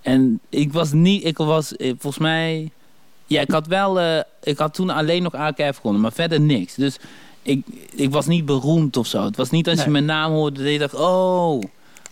[0.00, 2.70] En ik was niet, ik was eh, volgens mij...
[3.26, 6.74] Ja, ik had wel, eh, ik had toen alleen nog AKF gewonnen, maar verder niks.
[6.74, 6.98] Dus
[7.42, 9.24] ik, ik was niet beroemd of zo.
[9.24, 11.62] Het was niet als je mijn naam hoorde dat je dacht, oh...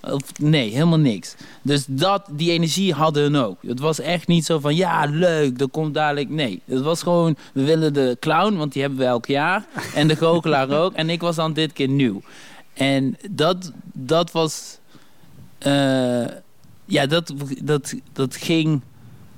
[0.03, 1.35] Of, nee, helemaal niks.
[1.63, 3.59] Dus dat, die energie hadden hun ook.
[3.67, 6.29] Het was echt niet zo van, ja, leuk, er komt dadelijk...
[6.29, 9.67] Nee, het was gewoon, we willen de clown, want die hebben we elk jaar.
[9.95, 10.93] En de goochelaar ook.
[10.93, 12.21] En ik was dan dit keer nieuw.
[12.75, 14.79] En dat, dat was...
[15.59, 16.27] eh,
[16.85, 17.33] ja, dat,
[17.63, 18.81] dat, dat ging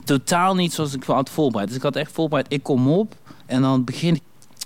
[0.05, 1.69] totaal niet zoals ik had voorbereid.
[1.69, 3.15] Dus ik had echt voorbereid, ik kom op
[3.47, 4.21] en dan begin,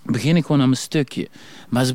[0.07, 1.29] begin ik gewoon aan mijn stukje.
[1.69, 1.94] Maar ze,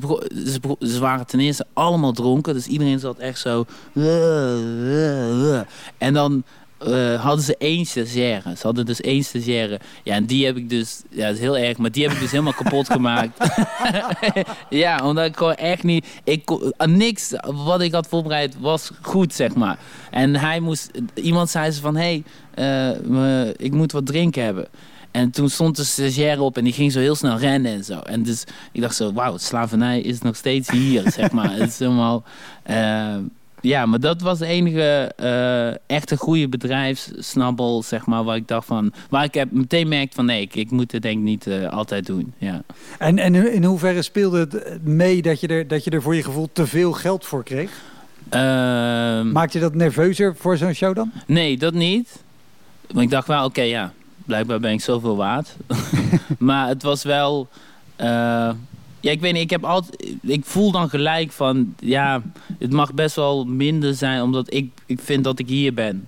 [0.79, 3.65] ze, waren ten eerste allemaal dronken, dus iedereen zat echt zo...
[5.97, 6.43] En dan
[6.85, 8.55] eh, hadden ze één stagiaire.
[8.55, 9.79] Ze hadden dus één stagiaire.
[10.03, 11.01] Ja, en die heb ik dus...
[11.09, 13.51] Ja, dat is heel erg, maar die heb ik dus helemaal kapot gemaakt.
[14.69, 16.07] ja, omdat ik gewoon echt niet...
[16.23, 16.51] Ik,
[16.85, 19.79] niks wat ik had voorbereid was goed, zeg maar.
[20.11, 20.91] En hij moest...
[21.13, 21.95] Iemand zei ze van...
[21.95, 22.23] Hé,
[22.55, 24.67] hey, eh, ik moet wat drinken hebben.
[25.11, 27.99] En toen stond de stagiaire op en die ging zo heel snel rennen en zo.
[27.99, 31.51] En dus ik dacht zo, wauw, slavernij is nog steeds hier, zeg maar.
[31.57, 32.23] Het is helemaal...
[32.63, 33.15] eh,
[33.61, 38.67] ja, maar dat was de enige uh, echte goede bedrijfssnabbel, zeg maar, waar ik dacht
[38.67, 41.47] van, waar ik heb meteen merkt van nee, ik, ik moet het denk ik niet
[41.47, 42.33] uh, altijd doen.
[42.37, 42.61] Ja.
[42.97, 46.23] En, en in hoeverre speelde het mee dat je, er, dat je er voor je
[46.23, 47.71] gevoel te veel geld voor kreeg?
[48.33, 48.41] Uh,
[49.21, 51.11] Maakt je dat nerveuzer voor zo'n show dan?
[51.25, 52.23] Nee, dat niet.
[52.93, 53.93] Maar ik dacht wel, oké, ja,
[54.31, 55.55] blijkbaar ben ik zoveel waard.
[56.37, 57.47] maar het was wel...
[57.97, 58.07] Uh,
[58.99, 60.15] ja, ik weet niet, ik heb altijd...
[60.21, 62.21] Ik voel dan gelijk van, ja,
[62.59, 64.21] het mag best wel minder zijn...
[64.21, 66.07] omdat ik, ik vind dat ik hier ben.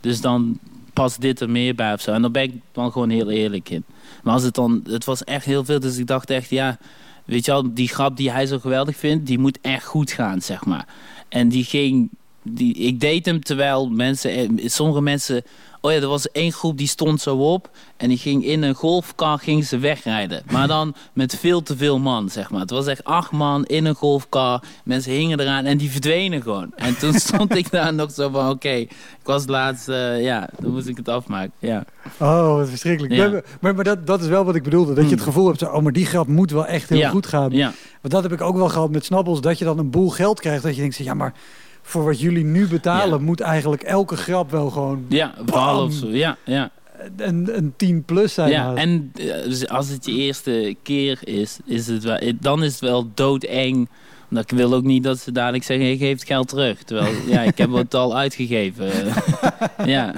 [0.00, 0.58] Dus dan
[0.92, 2.12] past dit er meer bij of zo.
[2.12, 3.84] En daar ben ik dan gewoon heel eerlijk in.
[4.22, 4.84] Maar als het dan...
[4.86, 6.78] Het was echt heel veel, dus ik dacht echt, ja...
[7.24, 9.26] Weet je wel, die grap die hij zo geweldig vindt...
[9.26, 10.86] die moet echt goed gaan, zeg maar.
[11.28, 12.08] En die ging...
[12.42, 14.30] Die, ik deed hem terwijl mensen...
[14.30, 15.42] Eh, sommige mensen
[15.80, 17.70] Oh ja, er was één groep die stond zo op.
[17.96, 20.42] En die ging in een golfkar ging ze wegrijden.
[20.50, 22.60] Maar dan met veel te veel man, zeg maar.
[22.60, 24.62] Het was echt acht man in een golfkar.
[24.84, 26.72] Mensen hingen eraan en die verdwenen gewoon.
[26.76, 28.68] En toen stond ik daar nog zo van, oké.
[28.68, 28.90] ik
[29.22, 31.52] was laatst, uh, ja, dan moest ik het afmaken.
[31.58, 31.84] Ja.
[32.18, 33.42] Oh, wat verschrikkelijk.
[33.60, 34.94] Maar, maar dat, dat is wel wat ik bedoelde.
[34.94, 35.32] Dat je het hmm.
[35.32, 37.50] gevoel hebt, oh, maar die grap moet wel echt heel goed gaan.
[37.50, 37.72] Ja.
[38.00, 39.40] Want dat heb ik ook wel gehad met Snabbels.
[39.40, 40.62] Dat je dan een boel geld krijgt.
[40.62, 41.34] Dat je denkt, ja, maar
[41.88, 45.04] voor wat jullie nu betalen, moet eigenlijk elke grap wel gewoon.
[45.08, 45.34] Ja,
[45.90, 46.08] zo.
[46.08, 46.70] Ja, ja.
[47.16, 48.50] Een, een 10 plus zijn.
[48.50, 52.80] Ja, en eh, als het je eerste keer is, is het wel, dan is het
[52.80, 53.88] wel doodeng.
[54.30, 56.82] Omdat ik wil ook niet dat ze dadelijk zeggen, je geeft geld terug.
[56.82, 58.90] Terwijl, ja, ik heb het al uitgegeven.
[59.84, 60.14] ja.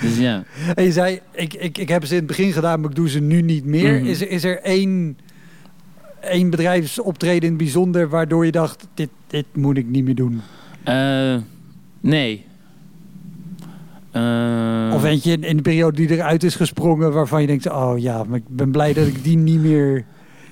[0.00, 0.44] Dus ja.
[0.74, 3.08] En je zei, ik, ik, ik heb ze in het begin gedaan, maar ik doe
[3.08, 3.98] ze nu niet meer.
[3.98, 4.06] Mhm.
[4.06, 5.18] Is, is er één
[6.26, 10.40] één bedrijfsoptreden in het bijzonder waardoor je dacht, dit, dit moet ik niet meer doen?
[10.88, 11.36] Uh,
[12.00, 12.44] nee.
[14.12, 17.98] Uh, of eentje in, in de periode die eruit is gesprongen waarvan je denkt, oh
[17.98, 20.04] ja, maar ik ben blij dat ik die niet meer...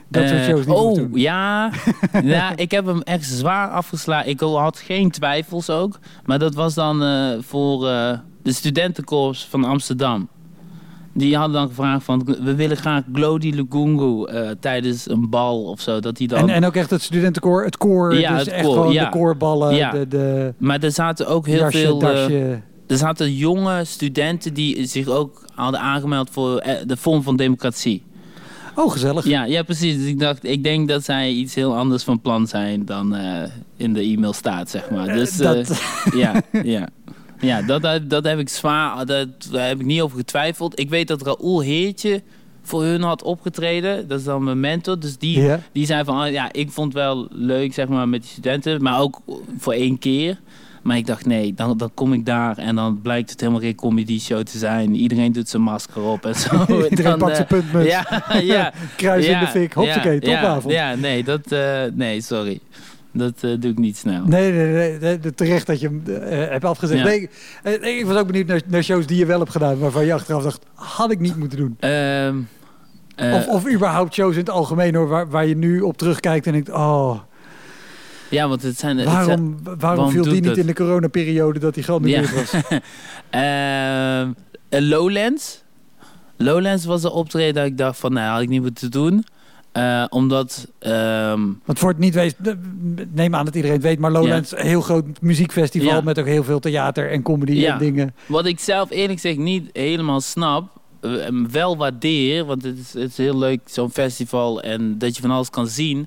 [0.09, 1.11] Dat soort shows niet oh, doen.
[1.15, 1.73] ja.
[2.23, 4.31] ja, ik heb hem echt zwaar afgeslagen.
[4.31, 5.99] Ik had geen twijfels ook.
[6.25, 7.03] Maar dat was dan
[7.43, 7.81] voor
[8.43, 10.29] de studentenkorps van Amsterdam.
[11.17, 15.81] Die hadden dan gevraagd van, we willen graag Glody Lugungu uh, tijdens een bal of
[15.81, 16.01] zo.
[16.01, 16.39] Dat die dan...
[16.39, 19.05] en, en ook echt het studentenkoor, het koor, ja, dus het echt koor, gewoon ja.
[19.05, 19.75] de koorballen.
[19.75, 19.91] Ja.
[19.91, 22.03] De, de maar er zaten ook heel veel...
[22.03, 22.53] Uh,
[22.87, 28.03] er zaten jonge studenten die zich ook hadden aangemeld voor eh, de vorm van democratie.
[28.75, 29.25] Oh, gezellig.
[29.25, 29.97] Ja, ja, precies.
[29.97, 33.43] Dus ik dacht, ik denk dat zij iets heel anders van plan zijn dan uh,
[33.77, 35.07] in de e-mail staat, zeg maar.
[35.07, 35.83] Dus dat...
[36.15, 36.89] ja, ja.
[37.45, 40.79] Ja, dat, dat heb ik zwaar, dat, daar heb ik niet over getwijfeld.
[40.79, 42.23] Ik weet dat Raoul Heertje
[42.63, 44.09] voor hun had opgetreden.
[44.09, 45.01] Dat is dan mijn mentor.
[45.01, 48.21] Dus die, die zei van, ah, ja, ik vond het wel leuk, zeg maar, met
[48.21, 48.83] die studenten.
[48.83, 49.21] Maar ook
[49.59, 50.41] voor één keer.
[50.85, 53.75] Maar ik dacht, nee, dan, dan kom ik daar en dan blijkt het helemaal geen
[53.75, 54.95] comedy show te zijn.
[54.95, 56.65] Iedereen doet zijn masker op en zo.
[56.91, 57.87] Iedereen dan, pakt zijn puntmus.
[57.95, 58.73] Ja, ja.
[58.97, 60.75] Kruis in de fik, hoppakee, ja, topavond.
[60.75, 62.61] Ja, nee, dat, uh, nee, sorry.
[63.15, 64.25] Dat uh, doe ik niet snel.
[64.25, 67.01] Nee, nee, nee, terecht dat je hem uh, hebt afgezegd.
[67.01, 67.07] Ja.
[67.07, 67.31] Nee,
[67.63, 70.13] eh, ik was ook benieuwd naar, naar, shows die je wel hebt gedaan, waarvan je
[70.13, 71.77] achteraf dacht, had ik niet moeten doen.
[71.81, 76.47] Uh, of, of überhaupt shows in het algemeen hoor, waar, waar je nu op terugkijkt
[76.47, 77.19] en denkt, oh...
[78.31, 79.05] Ja, want het zijn...
[79.05, 79.27] Waarom, het
[79.65, 82.35] zijn, waarom, viel die niet in de coronaperiode dat hij geannuleerd ja.
[82.35, 82.53] was?
[84.71, 85.63] Ehm, Lowlands.
[86.37, 89.25] Lowlands was de optreden dat ik dacht van, nou, had ik niet moeten doen.
[89.77, 90.69] Uh, omdat...
[90.81, 91.61] Um...
[91.65, 92.37] Want voor het niet weet,
[93.13, 96.45] neem aan dat iedereen het weet, maar Lowlands een heel groot muziekfestival met ook heel
[96.45, 98.15] veel theater en comedy en dingen.
[98.27, 100.69] Wat ik zelf eerlijk gezegd niet helemaal snap,
[101.01, 105.23] uh, wel waardeer, want het is, het is heel leuk zo'n festival en dat je
[105.23, 106.07] van alles kan zien.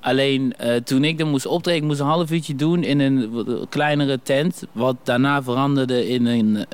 [0.00, 3.66] Alleen uh, toen ik er moest optreden, ik moest een half uurtje doen in een
[3.68, 6.66] kleinere tent, wat daarna veranderde in een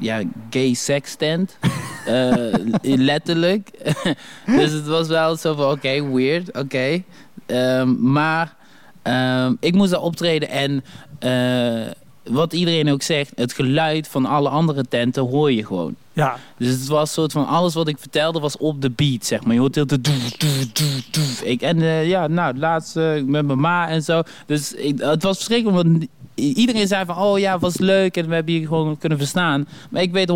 [0.00, 1.56] ja, gay sex tent.
[2.08, 2.54] uh,
[3.10, 3.70] letterlijk.
[4.58, 7.02] dus het was wel zo van, oké, weird, oké.
[7.46, 8.56] Um, maar
[9.02, 10.84] um, ik moest daar optreden en
[11.24, 11.92] uh,
[12.34, 15.94] wat iedereen ook zegt, het geluid van alle andere tenten hoor je gewoon.
[16.20, 16.36] Ja.
[16.56, 19.54] Dus het was soort van, alles wat ik vertelde was op de beat, zeg maar.
[19.54, 19.86] Je hoort heel.
[21.42, 24.22] Ik, en uh, ja, nou, laatst uh, met mijn ma en zo.
[24.46, 28.34] Dus ik, het was verschrikkelijk, want iedereen zei van, oh ja, was leuk en we
[28.34, 29.68] hebben je gewoon kunnen verstaan.
[29.90, 30.32] Maar ik weet 100%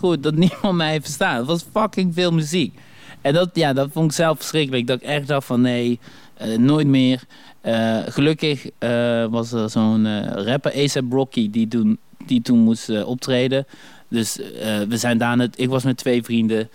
[0.00, 1.36] goed dat niemand mij verstaan.
[1.36, 2.78] Het was fucking veel muziek.
[3.20, 4.86] En dat, ja, dat vond ik zelf verschrikkelijk.
[4.86, 5.98] Dat ik echt dacht van, nee,
[6.44, 7.22] uh, nooit meer.
[8.06, 8.66] Gelukkig
[9.30, 11.68] was er zo'n rapper, A$AP Rocky, die
[12.26, 13.66] die toen moest optreden.
[14.12, 14.36] Dus
[14.88, 16.68] we zijn daar net, ik was met twee vrienden.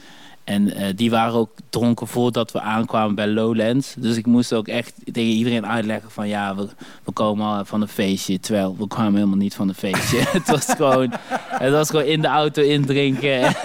[0.47, 3.95] En eh, die waren ook dronken voordat we aankwamen bij Lowlands.
[3.97, 6.67] Dus ik moest ook echt tegen iedereen uitleggen van ja, we,
[7.03, 8.39] we komen al van een feestje.
[8.39, 10.17] Terwijl we kwamen helemaal niet van een feestje.
[10.39, 11.13] het, was gewoon,
[11.49, 13.55] het was gewoon in de auto indrinken en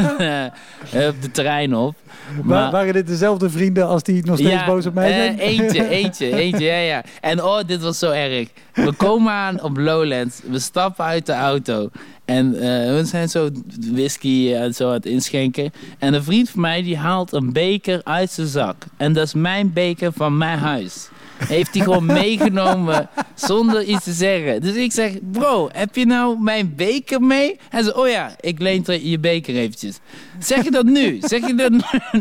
[0.95, 1.95] uh, de terrein op.
[2.43, 5.35] Maar, waren dit dezelfde vrienden als die nog steeds boos op mij zijn?
[5.35, 7.05] Uh, eentje, eentje, eentje, ja, ja.
[7.21, 8.49] En oh, dit was zo erg.
[8.73, 10.41] We komen aan op Lowlands.
[10.47, 11.91] We stappen uit de auto.
[12.25, 13.51] En uh, we zijn zo
[13.93, 15.73] whisky en zo aan het inschenken.
[15.99, 18.85] En een vriend van mij die haalt een beker uit zijn zak.
[18.97, 21.09] En dat is mijn beker van mijn huis.
[21.47, 24.61] Heeft hij gewoon meegenomen zonder iets te zeggen.
[24.61, 27.57] Dus ik zeg, bro, heb je nou mijn beker mee?
[27.69, 29.99] Hij zegt, oh ja, ik leen je beker eventjes.
[30.39, 31.19] Zeg je dat nu?
[31.21, 31.73] Zeg je dat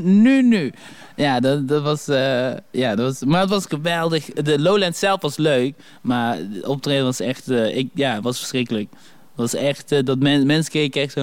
[0.02, 0.74] nu, nu?
[1.16, 4.26] Ja, dat, dat was, uh, ja, dat was, maar het was geweldig.
[4.26, 8.90] De Lowland zelf was leuk, maar de optreden was echt, uh, ik, ja, was verschrikkelijk
[9.36, 11.22] was echt, uh, dat men, mensen keken echt zo...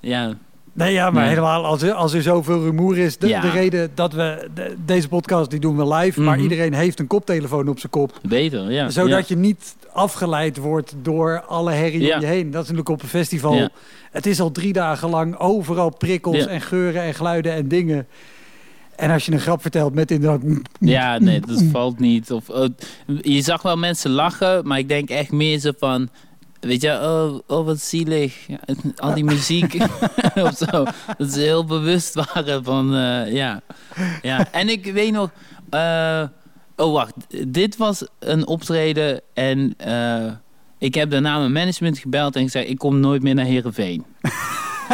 [0.00, 0.36] Ja.
[0.72, 3.18] Nee, ja, maar helemaal als er, als er zoveel rumoer is.
[3.18, 4.48] De, de reden dat we
[4.84, 6.42] deze podcast die doen we live, maar mhm.
[6.42, 8.18] iedereen heeft een koptelefoon op zijn kop.
[8.22, 8.90] Beter, ja.
[8.90, 12.50] Zodat je niet afgeleid wordt door alle herrie om je heen.
[12.50, 13.68] Dat is natuurlijk op een festival.
[14.10, 18.06] Het is al drie dagen lang overal prikkels en geuren en geluiden en dingen.
[18.96, 20.40] En als je een grap vertelt met inderdaad...
[20.80, 22.30] Ja, nee, dat valt niet.
[22.30, 22.64] Of, oh,
[23.22, 26.08] je zag wel mensen lachen, maar ik denk echt meer zo van...
[26.60, 28.46] Weet je, oh, oh wat zielig.
[28.96, 29.74] Al die muziek
[30.48, 30.84] of zo.
[31.18, 33.60] Dat ze heel bewust waren van, uh, ja.
[34.22, 34.52] ja.
[34.52, 35.30] En ik weet nog...
[35.74, 36.22] Uh,
[36.76, 37.14] oh, wacht.
[37.48, 39.74] Dit was een optreden en...
[39.86, 40.32] Uh,
[40.78, 42.68] ik heb daarna mijn management gebeld en gezegd...
[42.68, 44.04] ik kom nooit meer naar Heerenveen.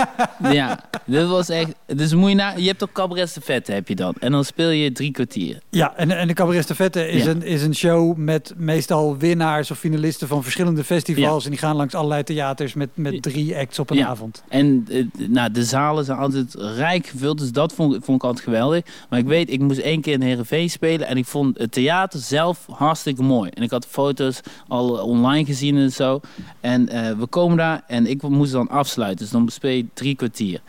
[0.58, 1.74] ja, dit was echt...
[1.86, 4.14] Dus moet je, na, je hebt ook Cabaret Vette heb je dan.
[4.20, 5.60] En dan speel je drie kwartier.
[5.70, 9.78] Ja, en, en de Cabaret Vette is, een, is een show met meestal winnaars of
[9.78, 11.44] finalisten van verschillende festivals.
[11.44, 14.42] En die gaan langs allerlei theaters met, met drie acts op een avond.
[14.48, 18.44] En uh, nou, de zalen zijn altijd rijk gevuld, dus dat vond, vond ik altijd
[18.44, 18.84] geweldig.
[19.08, 22.20] Maar ik weet, ik moest één keer in Heerenveen spelen en ik vond het theater
[22.20, 23.50] zelf hartstikke mooi.
[23.54, 26.20] En ik had foto's al online gezien en zo.
[26.60, 29.18] En uh, we komen daar en ik moest dan afsluiten.
[29.18, 30.60] Dus dan speel je drie kwartier.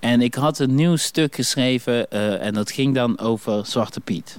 [0.00, 4.38] En ik had een nieuw stuk geschreven uh, en dat ging dan over Zwarte Piet.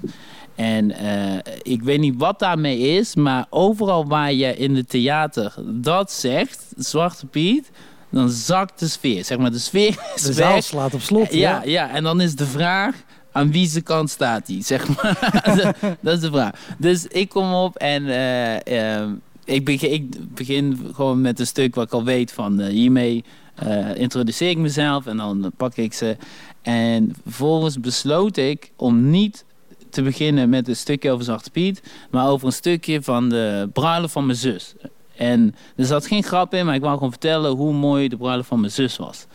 [0.56, 5.54] En uh, ik weet niet wat daarmee is, maar overal waar je in het theater
[5.66, 7.70] dat zegt, Zwarte Piet,
[8.10, 9.26] dan zakt de sfeer.
[9.26, 11.34] Zeg maar, de sfeer is De zaal slaat op slot.
[11.34, 12.96] Ja, ja, ja, en dan is de vraag,
[13.32, 15.44] aan wie zijn kant staat hij, zeg maar.
[16.02, 16.52] dat is de vraag.
[16.78, 21.86] Dus ik kom op en uh, ik, begin, ik begin gewoon met een stuk wat
[21.86, 23.24] ik al weet van hiermee
[23.64, 26.18] uh, introduceer ik mezelf en dan pak ik ze.
[26.62, 29.46] En vervolgens besloot ik om niet
[29.90, 31.82] te beginnen met een stukje over Zwarte Piet,
[32.12, 34.74] maar over een stukje van de bruiloft van mijn zus.
[35.16, 38.48] En er zat geen grap in, maar ik wou gewoon vertellen hoe mooi de bruiloft
[38.48, 39.26] van mijn zus was.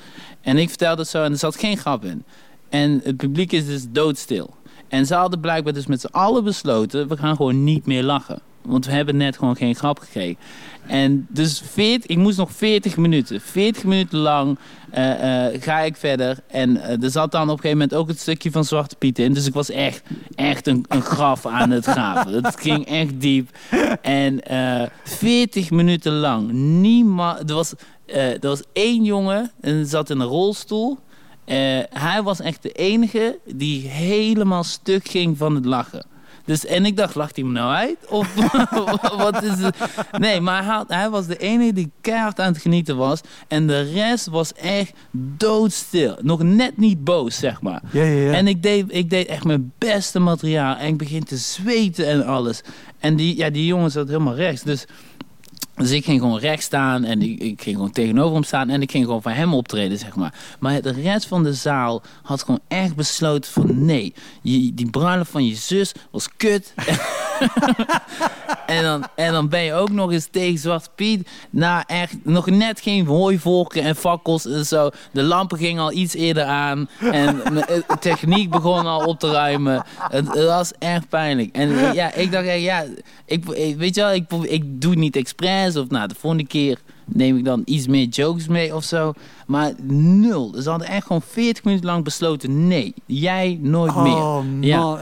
[0.40, 2.24] En ik vertelde het zo en er zat geen grap in.
[2.68, 4.54] En het publiek is dus doodstil.
[4.88, 8.40] En ze hadden blijkbaar dus met z'n allen besloten, we gaan gewoon niet meer lachen.
[8.64, 10.36] Want we hebben net gewoon geen grap gekregen.
[10.86, 13.40] En dus 40, ik moest nog 40 minuten.
[13.40, 14.58] 40 minuten lang
[14.94, 16.38] uh, uh, ga ik verder.
[16.46, 19.18] En uh, er zat dan op een gegeven moment ook het stukje van Zwarte Piet
[19.18, 19.32] in.
[19.32, 20.02] Dus ik was echt,
[20.34, 22.32] echt een, een graf aan het graven.
[22.42, 23.48] Het ging echt diep.
[24.02, 24.40] En
[25.04, 26.52] 40 minuten lang.
[26.52, 27.50] Niemand.
[27.50, 27.74] Er was,
[28.06, 30.98] er was één jongen en zat in een rolstoel.
[31.90, 36.06] hij was echt de enige die helemaal stuk ging van het lachen.
[36.44, 37.96] Dus, en ik dacht, lacht hij me nou uit?
[38.08, 38.34] Of
[39.24, 39.76] wat is het?
[40.18, 43.20] Nee, maar hij, hij, was de enige die keihard aan het genieten was.
[43.48, 44.92] En de rest was echt
[45.36, 46.18] doodstil.
[46.22, 47.82] Nog net niet boos, zeg maar.
[47.90, 48.32] Ja, ja, ja.
[48.32, 50.76] En ik deed, ik deed echt mijn beste materiaal.
[50.76, 52.62] En ik begin te zweten en alles.
[52.98, 54.62] En die, ja, die jongen zat helemaal rechts.
[54.62, 54.84] Dus
[55.74, 58.90] dus ik ging gewoon recht staan en ik, ging gewoon tegenover hem staan en ik
[58.90, 60.34] ging gewoon voor hem optreden, zeg maar.
[60.60, 65.46] Maar de rest van de zaal had gewoon echt besloten van nee, die bruiloft van
[65.46, 66.74] je zus was kut.
[68.66, 71.28] en, dan, en dan ben je ook nog eens tegen Zwart Piet.
[71.50, 74.90] Nou echt, nog net geen hooivorken en fakkels en zo.
[75.12, 79.84] De lampen gingen al iets eerder aan en de techniek begon al op te ruimen.
[80.10, 81.56] Het, was echt pijnlijk.
[81.56, 82.84] En ja, ik dacht ja,
[83.26, 83.44] ik,
[83.76, 86.78] weet je wel, ik, ik doe het niet expres of nou, de volgende keer
[87.14, 89.12] neem ik dan iets meer jokes mee of zo.
[89.46, 90.54] Maar nul.
[90.62, 94.12] Ze hadden echt gewoon 40 minuten lang besloten: nee, jij nooit oh, meer.
[94.12, 94.98] Man, ja.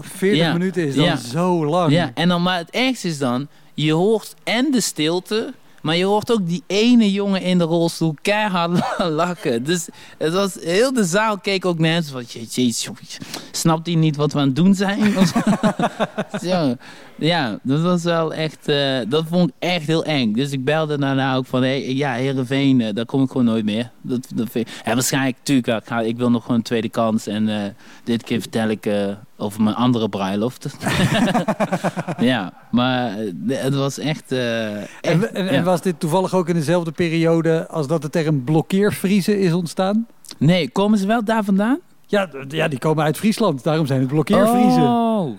[0.00, 1.92] 40 minuten is dan zo lang.
[1.92, 5.54] Ja, en dan, maar het ergste is dan: je hoort en de stilte.
[5.82, 9.64] Maar je hoort ook die ene jongen in de rolstoel keihard lachen.
[9.64, 9.88] Dus
[10.18, 12.02] het was, heel de zaal keek ook naar hem.
[12.02, 12.24] Van,
[13.50, 14.98] snapt hij niet wat we aan het doen zijn?
[16.40, 16.76] ja.
[17.20, 20.32] Ja, dat was wel echt, eh, dat vond ik echt heel eng.
[20.32, 23.64] Dus ik belde daarna ook van, hey, ja, Heerenveen, eh, daar kom ik gewoon nooit
[23.64, 23.90] meer.
[24.02, 26.88] Dat, dat vind ik- en waarschijnlijk, natuurlijk, ik, ga, ik wil nog gewoon een tweede
[26.88, 27.26] kans.
[27.26, 27.70] En eh,
[28.04, 28.88] dit keer vertel ik
[29.36, 30.66] over mijn andere bruiloft.
[32.18, 33.16] ja, maar
[33.46, 34.32] het was echt...
[34.32, 35.50] En, echt en, ja.
[35.50, 40.06] en was dit toevallig ook in dezelfde periode als dat de term blokkeervriezen is ontstaan?
[40.38, 41.78] Nee, komen ze wel daar vandaan?
[42.06, 44.82] Ja, ja, die komen uit Friesland, daarom zijn het blokkeervriezen.
[44.82, 45.38] Oh,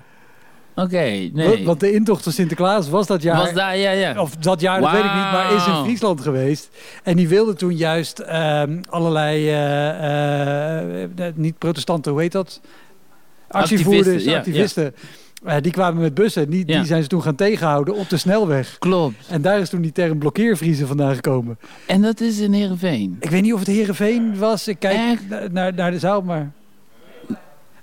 [0.75, 1.65] oké, nee.
[1.65, 3.37] Want de intocht van Sinterklaas was dat jaar...
[3.37, 4.21] was daar, ja, ja.
[4.21, 5.83] Of dat jaar, dat weet ik niet, maar is in.
[5.83, 6.69] Friesland geweest.
[7.03, 12.61] En die wilde toen juist ehm, allerlei, eh, eh, niet protestanten, hoe heet dat?
[13.47, 14.93] Actievoerders, Activisten, ja, activisten.
[15.43, 16.77] Eh, die kwamen met bussen, die, Ja.
[16.77, 18.77] die zijn ze toen gaan tegenhouden op de snelweg.
[18.79, 19.27] Klopt.
[19.29, 21.59] En daar is toen die term blokkeervriezen vandaan gekomen.
[21.87, 23.17] En dat is in Heerenveen.
[23.19, 24.67] Ik weet niet of het Heerenveen was.
[24.67, 25.51] Ik kijk Echt?
[25.51, 26.51] naar, naar de zaal, maar...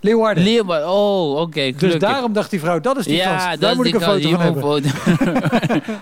[0.00, 0.44] Leeuwarden.
[0.44, 3.60] Leeuwarden, oh, oké, dus daarom dacht die vrouw, dat is die ja, gast.
[3.60, 4.62] Daar moet ik een foto van hebben.
[4.62, 4.88] foto.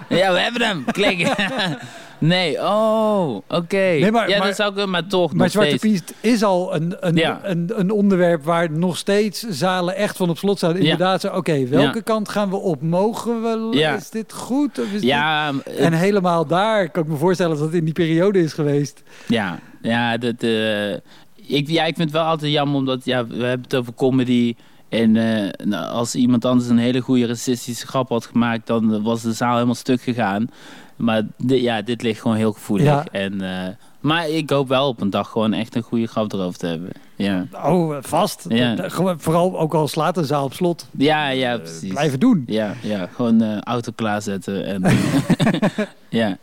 [0.16, 0.84] ja, we hebben hem.
[0.84, 1.28] Klik.
[2.18, 3.76] nee, oh, oké.
[3.76, 6.00] Nee, ja, maar- dat zou ik, maar toch Maar Zwarte steeds.
[6.00, 7.40] Piet is al een, een, Ja.
[7.42, 10.76] een, een onderwerp waar nog steeds zalen echt van op slot staan.
[10.76, 12.02] Inderdaad, zo, oké, welke Ja.
[12.04, 12.82] kant gaan we op?
[12.82, 13.76] Mogen we?
[13.78, 13.94] Ja.
[13.96, 14.78] Is dit goed?
[14.78, 17.94] Of is dit- Ja, En helemaal daar kan ik me voorstellen dat het in die
[17.94, 19.02] periode is geweest.
[19.26, 20.94] Ja, ja, dat, eh,
[21.46, 24.54] ik, ja, ik vind het wel altijd jammer, omdat ja, we hebben het over comedy.
[24.88, 29.22] En eh, nou, als iemand anders een hele goede racistische grap had gemaakt, dan was
[29.22, 30.50] de zaal helemaal stuk gegaan.
[30.96, 32.86] Maar di- ja, dit ligt gewoon heel gevoelig.
[32.86, 33.04] Ja.
[33.12, 33.68] En, eh,
[34.00, 36.90] maar ik hoop wel op een dag gewoon echt een goede grap erover te hebben.
[37.16, 38.44] Ja, Oh, vast.
[38.48, 38.76] Ja.
[39.16, 40.88] Vooral ook al slaat de zaal op slot.
[40.98, 41.88] ja, ja eh, precies.
[41.90, 42.42] blijven doen.
[42.46, 44.64] Ja, ja, gewoon eh auto klaarzetten.
[44.66, 44.82] En,
[46.08, 46.36] ja,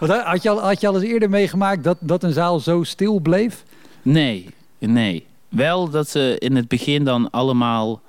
[0.00, 2.82] Want had je, al, had je al eens eerder meegemaakt dat, dat een zaal zo
[2.82, 3.64] stil bleef?
[4.02, 4.46] Nee,
[4.78, 5.26] nee.
[5.48, 8.00] Wel dat ze in het begin dan allemaal...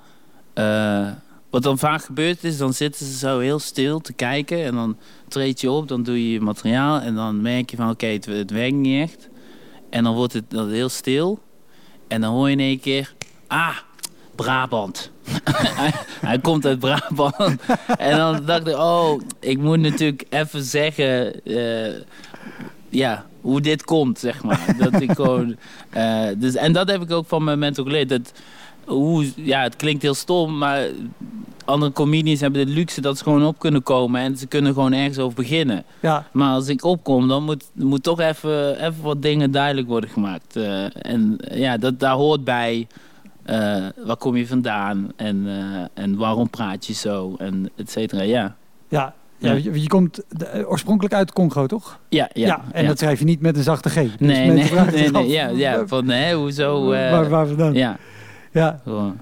[0.54, 1.08] eh,
[1.50, 4.64] wat dan vaak gebeurt is, dan zitten ze zo heel stil te kijken.
[4.64, 4.96] En dan
[5.28, 7.00] treed je op, dan doe je je materiaal.
[7.00, 9.28] En dan merk je van, oké, het, werkt niet echt.
[9.90, 11.38] En dan wordt het dan heel stil.
[12.08, 13.14] En dan hoor je in één keer...
[13.46, 13.76] Ah,
[14.34, 15.10] Brabant.
[15.50, 17.60] hij, hij komt uit Brabant.
[17.98, 21.44] en dan dacht ik, oh, ik moet natuurlijk even zeggen...
[21.44, 21.92] eh,
[22.88, 24.74] ja, hoe dit komt, zeg maar.
[24.90, 25.56] dat ik gewoon...
[25.90, 28.08] eh, dus, en dat heb ik ook van mijn mentor geleerd.
[28.08, 28.32] Dat,
[28.84, 30.86] hoe, ja, het klinkt heel stom, maar
[31.64, 34.92] andere comedians hebben de luxe dat ze gewoon op kunnen komen en ze kunnen gewoon
[34.92, 35.84] ergens over beginnen.
[36.00, 40.10] Ja, Maar als ik opkom, dan moet, moet toch even, even wat dingen duidelijk worden
[40.10, 40.56] gemaakt.
[40.56, 42.86] Eh, en ja, dat, daar hoort bij
[43.42, 45.46] eh, waar kom je vandaan en,
[45.94, 48.22] en waarom praat je zo en et cetera.
[48.22, 48.56] Ja.
[48.88, 49.14] ja.
[49.38, 49.52] Ja.
[49.52, 50.22] Je, je komt
[50.52, 51.98] eh, oorspronkelijk uit Congo, toch?
[52.08, 52.88] Ja, ja, en ja.
[52.88, 53.94] dat schrijf je niet met een zachte G.
[53.94, 56.92] Dus Nee, nee, nee, nee, ja, ja, eh, van hè, hoezo...
[56.92, 57.74] eh, waar, waar vandaan?
[57.74, 57.96] ja,
[58.52, 58.80] Ja.
[58.84, 59.16] gewoon.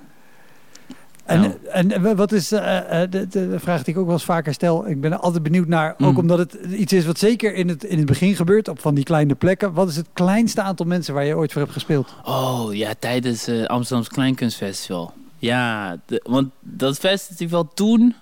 [1.25, 1.55] En, Nou.
[1.89, 4.89] en wat is eh, eh, de, vraag die ik ook wel eens vaker stel?
[4.89, 6.07] Ik ben er altijd benieuwd naar, Mm.
[6.07, 8.95] ook omdat het iets is wat zeker in het, in het begin gebeurt, op van
[8.95, 9.73] die kleine plekken.
[9.73, 12.15] Wat is het kleinste aantal mensen waar je ooit voor hebt gespeeld?
[12.25, 15.13] Oh ja, tijdens het Amsterdamse Kleinkunstfestival.
[15.39, 18.15] Ja, de- want dat festival toen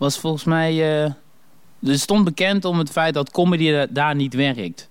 [0.00, 0.82] was volgens mij...
[1.82, 4.88] er stond bekend om het feit dat comedy da- daar niet werkt.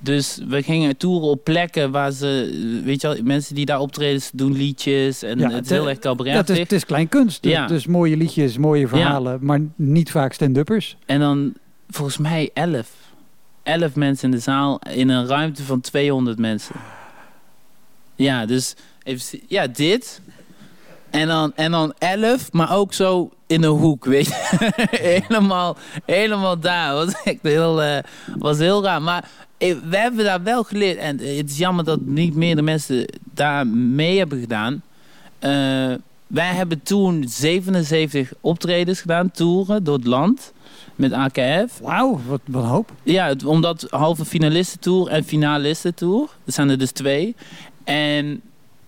[0.00, 2.50] Dus we gingen toeren op plekken waar ze...
[2.78, 5.22] eh, Weet je wel, mensen die daar optreden, ze doen liedjes.
[5.22, 7.66] En Ja, het is heel erg Ja, het, is, het is klein kunst, Ja.
[7.66, 10.96] dus mooie liedjes, mooie verhalen, maar niet vaak stand-uppers.
[11.06, 11.52] En dan
[11.88, 12.90] volgens mij elf.
[13.62, 16.74] Elf mensen in de zaal in een ruimte van 200 mensen.
[18.14, 20.20] Ja, dus even, ja, dit.
[21.12, 24.70] En dan, en dan elf, maar ook zo in een hoek, weet je.
[25.26, 26.94] helemaal, helemaal daar.
[26.94, 27.98] Was echt heel, eh,
[28.38, 29.02] was heel raar.
[29.02, 30.98] Maar eh, we hebben daar wel geleerd.
[30.98, 34.82] En eh, het is jammer dat niet meer de mensen daar mee hebben gedaan.
[36.26, 40.52] Wij hebben toen 77 optredens gedaan, toeren door het land.
[40.96, 41.78] Met AKF.
[41.82, 42.90] Wauw, wat, wat een hoop.
[43.02, 46.22] Ja, het- omdat halve finalistentour en finalistentour.
[46.44, 47.34] Er zijn er dus twee.
[47.84, 48.40] En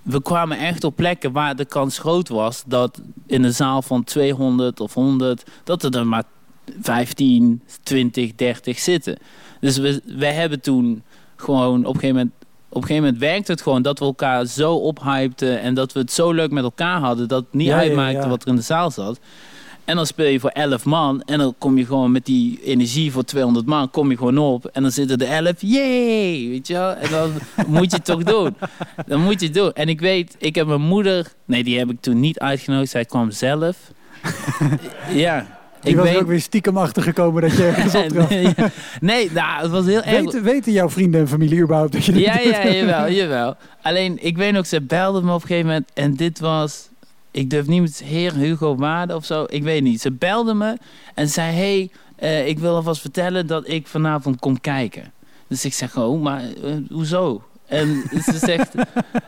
[0.05, 4.05] we kwamen echt op plekken waar de kans groot was dat in een zaal van
[4.05, 6.25] 200 of 100, dat er dan maar
[6.81, 9.19] 15, 20, 30 zitten.
[9.61, 11.03] Dus we, wij hebben toen
[11.37, 12.33] gewoon op een gegeven moment.
[12.69, 16.01] Op een gegeven moment werkte het gewoon dat we elkaar zo ophypten en dat we
[16.01, 18.29] het zo leuk met elkaar hadden dat het niet Ja, ja, uitmaakte ja.
[18.29, 19.21] wat er in de zaal zat.
[19.85, 21.23] En dan speel je voor 11 man.
[21.23, 23.91] En dan kom je gewoon met die energie voor 200 man.
[23.91, 24.67] Kom je gewoon op.
[24.67, 25.53] En dan zitten er 11.
[25.59, 26.49] Yay!
[26.49, 26.91] Weet je wel?
[26.95, 27.33] En dan
[27.75, 28.57] moet je het toch doen.
[29.07, 29.73] Dan moet je het doen.
[29.73, 31.33] En ik weet, ik heb mijn moeder.
[31.45, 32.91] Nee, die heb ik toen niet uitgenodigd.
[32.91, 33.77] Zij kwam zelf.
[35.13, 35.47] ja.
[35.81, 38.29] Die ik was weet, ook weer stiekem achtergekomen dat je ergens optrad.
[38.31, 38.55] nee,
[39.01, 40.21] nee, nou, het was heel erg.
[40.25, 42.45] Weten, weten jouw vrienden en familie überhaupt dat je dit Ja, doet?
[42.45, 43.57] ja, jawel, jawel.
[43.83, 45.91] Alleen, ik weet nog, ze belde me op een gegeven moment.
[45.95, 46.89] En dit was
[47.35, 49.45] ik durf niet met heer Hugo Waarde of zo.
[49.49, 50.01] Ik weet niet.
[50.01, 50.79] Ze belde me
[51.15, 55.13] en zei: hey, eh, ik wil alvast vertellen dat ik vanavond kom kijken.
[55.47, 57.43] Dus ik zeg: Oh, maar eh, hoezo?
[57.67, 58.75] En ze zegt: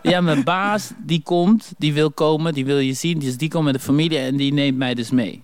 [0.02, 3.18] Ja, mijn baas die komt, die wil komen, die wil je zien.
[3.18, 5.42] Dus die komt met de familie en die neemt mij dus mee.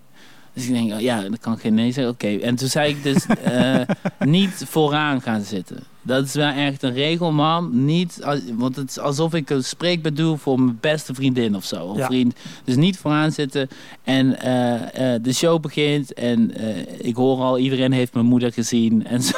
[0.53, 2.13] Dus ik denk, oh, ja, dat kan geen nee zeggen.
[2.13, 2.37] Oké.
[2.37, 3.81] En toen zei ik dus eh,
[4.19, 5.83] niet vooraan gaan zitten.
[6.05, 7.85] Dat is wel echt een regel, man.
[7.85, 8.25] Niet,
[8.55, 11.85] want het is alsof ik een spreekbeurt doe voor mijn beste vriendin of zo.
[11.85, 12.07] Of Ja.
[12.07, 12.35] vriend.
[12.65, 13.69] Dus niet vooraan zitten.
[14.05, 16.13] En eh, eh, de show begint.
[16.15, 16.77] En eh,
[17.09, 19.07] ik hoor al, iedereen heeft mijn moeder gezien.
[19.07, 19.37] En zo.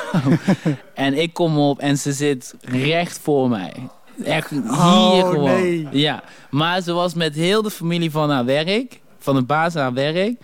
[0.95, 3.73] en ik kom op en ze zit recht voor mij.
[4.25, 5.45] Echt hier Oh, gewoon.
[5.61, 5.89] nee.
[5.93, 9.83] Ja, maar ze was met heel de familie van haar werk, van de baas aan
[9.83, 10.37] haar werk,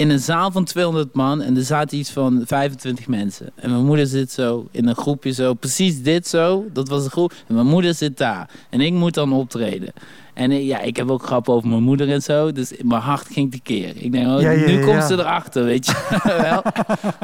[0.00, 3.50] in een zaal van 200 man en er zaten iets van 25 mensen.
[3.54, 7.10] En mijn moeder zit zo in een groepje zo, precies dit zo, dat was de
[7.10, 7.32] groep.
[7.46, 9.92] En mijn moeder zit daar en ik moet dan optreden.
[10.40, 13.26] En ik- ja, ik heb ook grappen over mijn moeder en zo, dus mijn hart
[13.32, 13.92] ging tekeer.
[13.96, 16.18] Ik denk, oh, Ja, ja, nu ja, komt ze erachter, weet je
[16.50, 16.62] wel.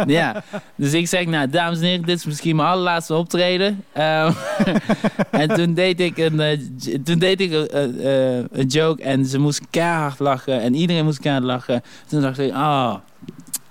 [0.06, 0.42] ja,
[0.74, 3.84] dus ik zeg, nou, dames en heren, dit is misschien mijn allerlaatste optreden.
[3.92, 4.32] Ehm,
[5.30, 6.58] en toen deed ik een, eh,
[7.04, 11.18] toen deed ik eh, eh, een joke en ze moest keihard lachen en iedereen moest
[11.20, 11.82] keihard lachen.
[12.06, 12.94] Toen dacht ik, ah,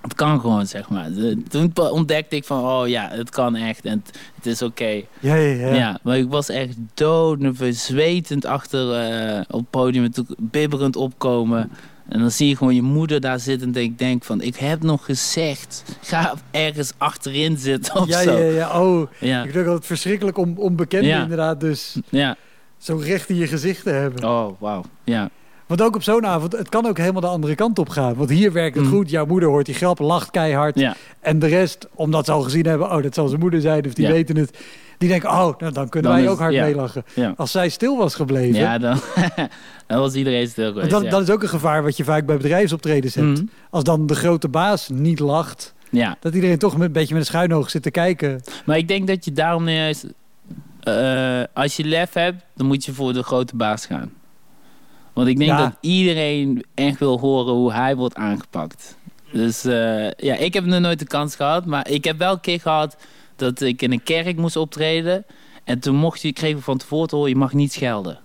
[0.08, 1.10] het kan gewoon, zeg maar.
[1.50, 4.04] Toen ontdekte ik van, oh ja, het kan echt en
[4.36, 5.02] het, is oké.
[5.20, 5.74] Ja, ja, ja.
[5.76, 6.00] Ja.
[6.04, 11.72] maar ik was echt doodnerveus, zwetend achter eh, op het podium, en toen bibberend opkomen.
[12.10, 14.84] En dan zie je gewoon je moeder daar zitten en ik denk van, ik heb
[14.84, 18.38] nog gezegd, ga ergens achterin zitten of Ja, zo.
[18.38, 18.82] ja, ja.
[18.82, 21.22] Oh, Ja, ik denk dat het verschrikkelijk om onbekenden Ja.
[21.22, 22.36] inderdaad dus ja.
[22.78, 24.24] zo recht in je gezicht te hebben.
[24.30, 24.84] Oh, wauw.
[25.04, 25.30] Ja.
[25.66, 28.16] Want ook op zo'n avond, het kan ook helemaal de andere kant op gaan.
[28.16, 28.92] Want hier werkt het Mm.
[28.92, 29.10] goed.
[29.10, 30.80] Jouw moeder hoort die grap, lacht keihard.
[30.80, 30.96] Ja.
[31.20, 33.94] En de rest, omdat ze al gezien hebben, oh, dat zal zijn moeder zijn, of
[33.94, 34.12] die Ja.
[34.12, 34.58] weten het.
[34.98, 37.04] Die denken, oh, nou, dan kunnen Dan wij ook hard meelachen.
[37.38, 39.00] Als zij stil was gebleven, Ja, dan,
[39.88, 41.14] dan was iedereen stil geweest.
[41.22, 43.28] is ook een gevaar wat je vaak bij bedrijfsoptredens hebt.
[43.28, 43.46] Mhm.
[43.70, 47.30] Als dan de grote baas niet lacht, ja, dat iedereen toch een beetje met een
[47.30, 48.42] schuin oog zit te kijken.
[48.66, 50.06] maar ik denk dat je daarom juist...
[50.84, 54.12] eh, als je lef hebt, dan moet je voor de grote baas gaan.
[55.16, 55.58] Want ik denk Ja.
[55.58, 58.98] dat iedereen echt wil horen hoe hij wordt aangepakt.
[59.32, 61.66] Dus eh, ja, ik heb nog nooit de kans gehad.
[61.66, 62.98] Maar ik heb wel een keer gehad
[63.36, 65.26] dat ik in een kerk moest optreden.
[65.64, 68.20] En toen mocht je, kreeg ik van tevoren te horen, je mag niet schelden.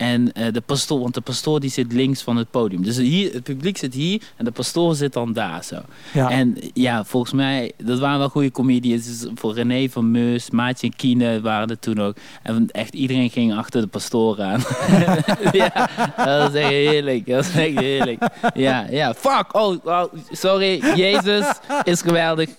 [0.00, 2.82] En eh, de pastoor, want de pastoor die zit links van het podium.
[2.82, 5.76] Dus hier, het publiek zit hier en de pastoor zit dan daar zo.
[6.12, 6.30] Ja.
[6.30, 9.06] En ja, volgens mij, dat waren wel goede comedians.
[9.06, 12.16] Dus voor René van Meus, Maatje en Kiene waren er toen ook.
[12.42, 14.60] En echt iedereen ging achter de pastoor aan.
[15.52, 17.26] ja, dat was echt heerlijk.
[17.26, 18.22] Dat was echt heerlijk.
[18.54, 19.54] Ja, ja, fuck!
[19.54, 21.46] Oh, oh sorry, Jezus
[21.82, 22.50] is geweldig.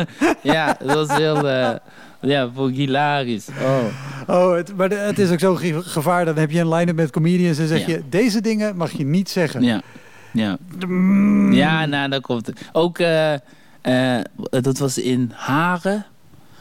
[0.42, 1.48] ja, dat was heel...
[1.48, 1.74] eh,
[2.20, 3.48] ja, voor hilarisch.
[3.62, 3.84] Oh.
[4.26, 6.24] Oh, het, maar de- het is ook zo'n ge- gevaar.
[6.24, 7.86] Dan heb je een line-up met comedians en zeg Ja.
[7.88, 8.02] je...
[8.08, 9.62] deze dingen mag je niet zeggen.
[9.62, 9.80] Ja,
[10.32, 10.58] ja.
[10.86, 11.52] Mm.
[11.52, 12.60] Ja, nou, dat komt het.
[12.72, 13.32] Ook, eh,
[13.80, 16.04] eh, dat was in Haren.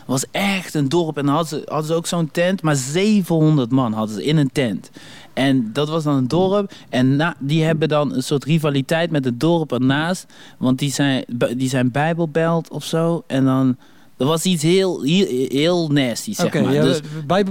[0.06, 1.18] was echt een dorp.
[1.18, 2.62] En dan hadden ze, hadden ze ook zo'n tent.
[2.62, 4.90] Maar 700 man hadden ze in een tent.
[5.34, 6.72] En dat was dan een dorp.
[6.90, 10.26] En na, die hebben dan een soort rivaliteit met het dorp ernaast.
[10.58, 11.26] Want die zijn,
[11.58, 13.24] die zijn bijbelbelt of zo.
[13.28, 13.78] En dan...
[14.20, 16.74] Er was iets heel, heel, heel nasty, zeg maar.
[16.74, 17.00] ja, Dus-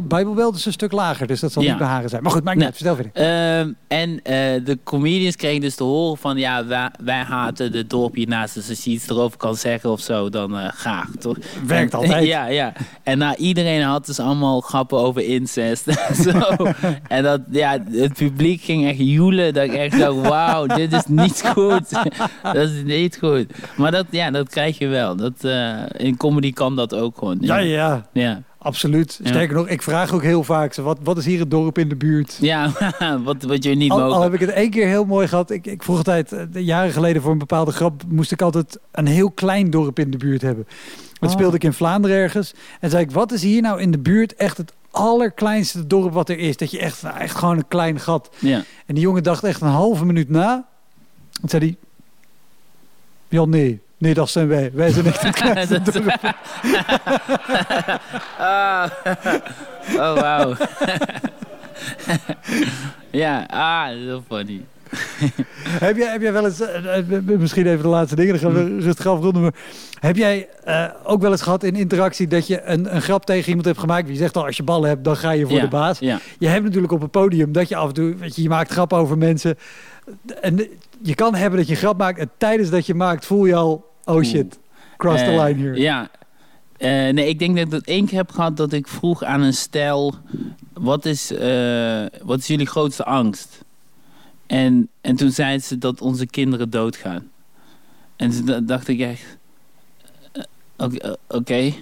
[0.09, 1.69] Bijbelbelt is een stuk lager, dus dat zal Ja.
[1.69, 2.23] niet bij haren zijn.
[2.23, 2.75] Maar goed, maakt niet uit.
[2.77, 3.13] Vertel verder.
[3.15, 6.37] Ehm, en eh, de comedians kregen dus te horen van...
[6.37, 8.55] ja, wij, wij haten de dorp hiernaast.
[8.55, 11.37] Dus als je iets erover kan zeggen of zo, dan eh, graag, toch?
[11.67, 12.27] Werkt En- altijd.
[12.37, 12.73] Ja, ja.
[13.03, 16.39] En nou, iedereen had dus allemaal grappen over incest en zo.
[17.09, 19.55] en dat, ja, het publiek ging echt joelen.
[19.55, 21.91] Dat ik echt dacht, wauw, dit is niet goed.
[22.43, 23.47] dat is niet goed.
[23.77, 25.17] Maar dat, ja, dat krijg je wel.
[25.17, 27.37] Dat, eh, in comedy kan dat ook gewoon.
[27.41, 29.21] Ja, ja, Ja, absoluut.
[29.23, 29.29] Ja.
[29.29, 31.97] Sterker nog, ik vraag ook heel vaak, wat, wat is hier het dorp in de
[31.97, 32.39] buurt?
[32.41, 32.73] ja
[33.25, 34.23] wat, wat je niet Al, al mogen.
[34.23, 35.51] heb ik het één keer heel mooi gehad.
[35.51, 39.07] Ik, ik vroeg altijd, eh, jaren geleden voor een bepaalde grap, moest ik altijd een
[39.07, 40.67] heel klein dorp in de buurt hebben.
[41.21, 41.37] Dat Oh.
[41.37, 42.55] speelde ik in Vlaanderen ergens.
[42.81, 46.29] En zei ik, wat is hier nou in de buurt echt het allerkleinste dorp wat
[46.29, 46.57] er is?
[46.57, 48.31] Dat je echt, nou, echt gewoon een klein gat.
[48.39, 48.57] Ja.
[48.87, 50.67] En die jongen dacht echt een halve minuut na.
[51.43, 51.77] En zei hij,
[53.29, 54.71] ja nee, nee dat zijn wij.
[54.75, 56.19] Wij zijn echt het kleinste dorp.
[58.39, 58.91] ah.
[59.97, 60.55] Oh, wauw.
[63.11, 64.65] ja, ah, heel funny.
[65.63, 68.65] Heb jij, heb jij wel eens, eh, eh, misschien even de laatste dingen, dan gaan
[68.65, 69.43] we rustig afronden.
[69.43, 69.55] Maar
[70.01, 73.49] heb jij eh, ook wel eens gehad in interactie dat je een, een grap tegen
[73.49, 74.07] iemand hebt gemaakt?
[74.07, 75.99] Wie zegt al, als je ballen hebt, dan ga je voor ja, de baas.
[75.99, 78.49] Ja, Je hebt natuurlijk op het podium dat je af en toe, weet je, je
[78.49, 79.59] maakt grappen over mensen.
[80.41, 80.69] En
[81.03, 83.55] je kan hebben dat je een grap maakt en tijdens dat je maakt voel je
[83.55, 84.59] al, oh shit,
[84.97, 85.81] cross the Eh, line here.
[85.81, 86.11] Ja.
[86.77, 89.41] Eh, nee, ik denk dat ik dat één keer heb gehad dat ik vroeg aan
[89.41, 90.15] een stel...
[90.73, 93.65] Wat is, eh, wat is jullie grootste angst?
[94.47, 97.31] En, en toen zei ze dat onze kinderen doodgaan.
[98.17, 99.37] En toen da- dacht ik echt...
[101.29, 101.73] Oké,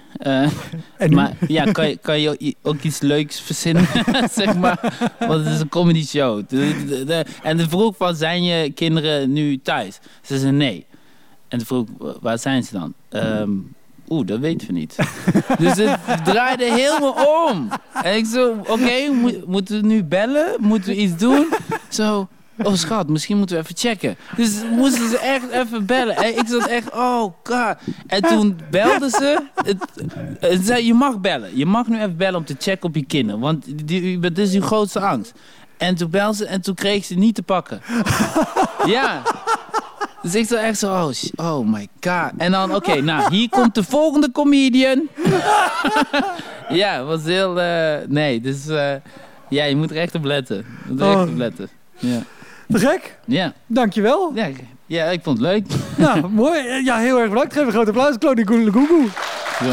[1.10, 3.86] maar ja, kan je, kan je ook iets leuks verzinnen,
[4.30, 5.08] zeg maar?
[5.18, 6.42] Want het is een comedy show.
[7.42, 9.98] En de vroeg van, zijn je kinderen nu thuis?
[10.22, 10.85] Ze zei nee.
[11.48, 12.94] En toen vroeg ik, waar zijn ze dan?
[13.08, 13.50] Ehm,
[14.08, 14.96] Oeh, dat weten we niet.
[15.58, 17.68] dus het draaide helemaal om.
[18.02, 20.54] En ik zo, oké, moet- moeten we nu bellen?
[20.58, 21.46] Moeten we iets doen?
[21.88, 22.28] Zo,
[22.62, 24.16] oh schat, misschien moeten we even checken.
[24.36, 26.16] Dus moesten ze echt even bellen.
[26.16, 27.76] En ik zat echt, oh god.
[28.06, 29.42] En toen belden ze.
[29.64, 29.76] Het,
[30.40, 31.56] het zei, je mag bellen.
[31.56, 33.40] Je mag nu even bellen om te checken op je kinderen.
[33.40, 35.32] Want die, dat is uw grootste angst.
[35.76, 37.80] En toen belde ze en toen kreeg ze niet te pakken.
[38.86, 39.22] ja.
[40.32, 42.30] Dus ik echt zo, oh, oh my god.
[42.36, 45.08] En dan, oké, nou, hier komt de volgende comedian.
[46.68, 48.92] ja, het was heel, eh, nee, dus eh,
[49.48, 50.56] ja, je moet er echt op letten.
[50.56, 51.22] Je moet er echt Oh.
[51.22, 51.68] op letten.
[51.98, 52.18] Ja.
[52.68, 53.18] Te gek.
[53.24, 53.52] Ja.
[53.66, 54.32] Dankjewel.
[54.34, 55.64] Ja, ik- ja, ik vond het leuk.
[55.96, 56.84] Nou, mooi.
[56.84, 57.52] Ja, heel erg bedankt.
[57.52, 58.18] Geef een groot applaus.
[58.18, 59.06] Claudia Goegoe.
[59.62, 59.72] Zo.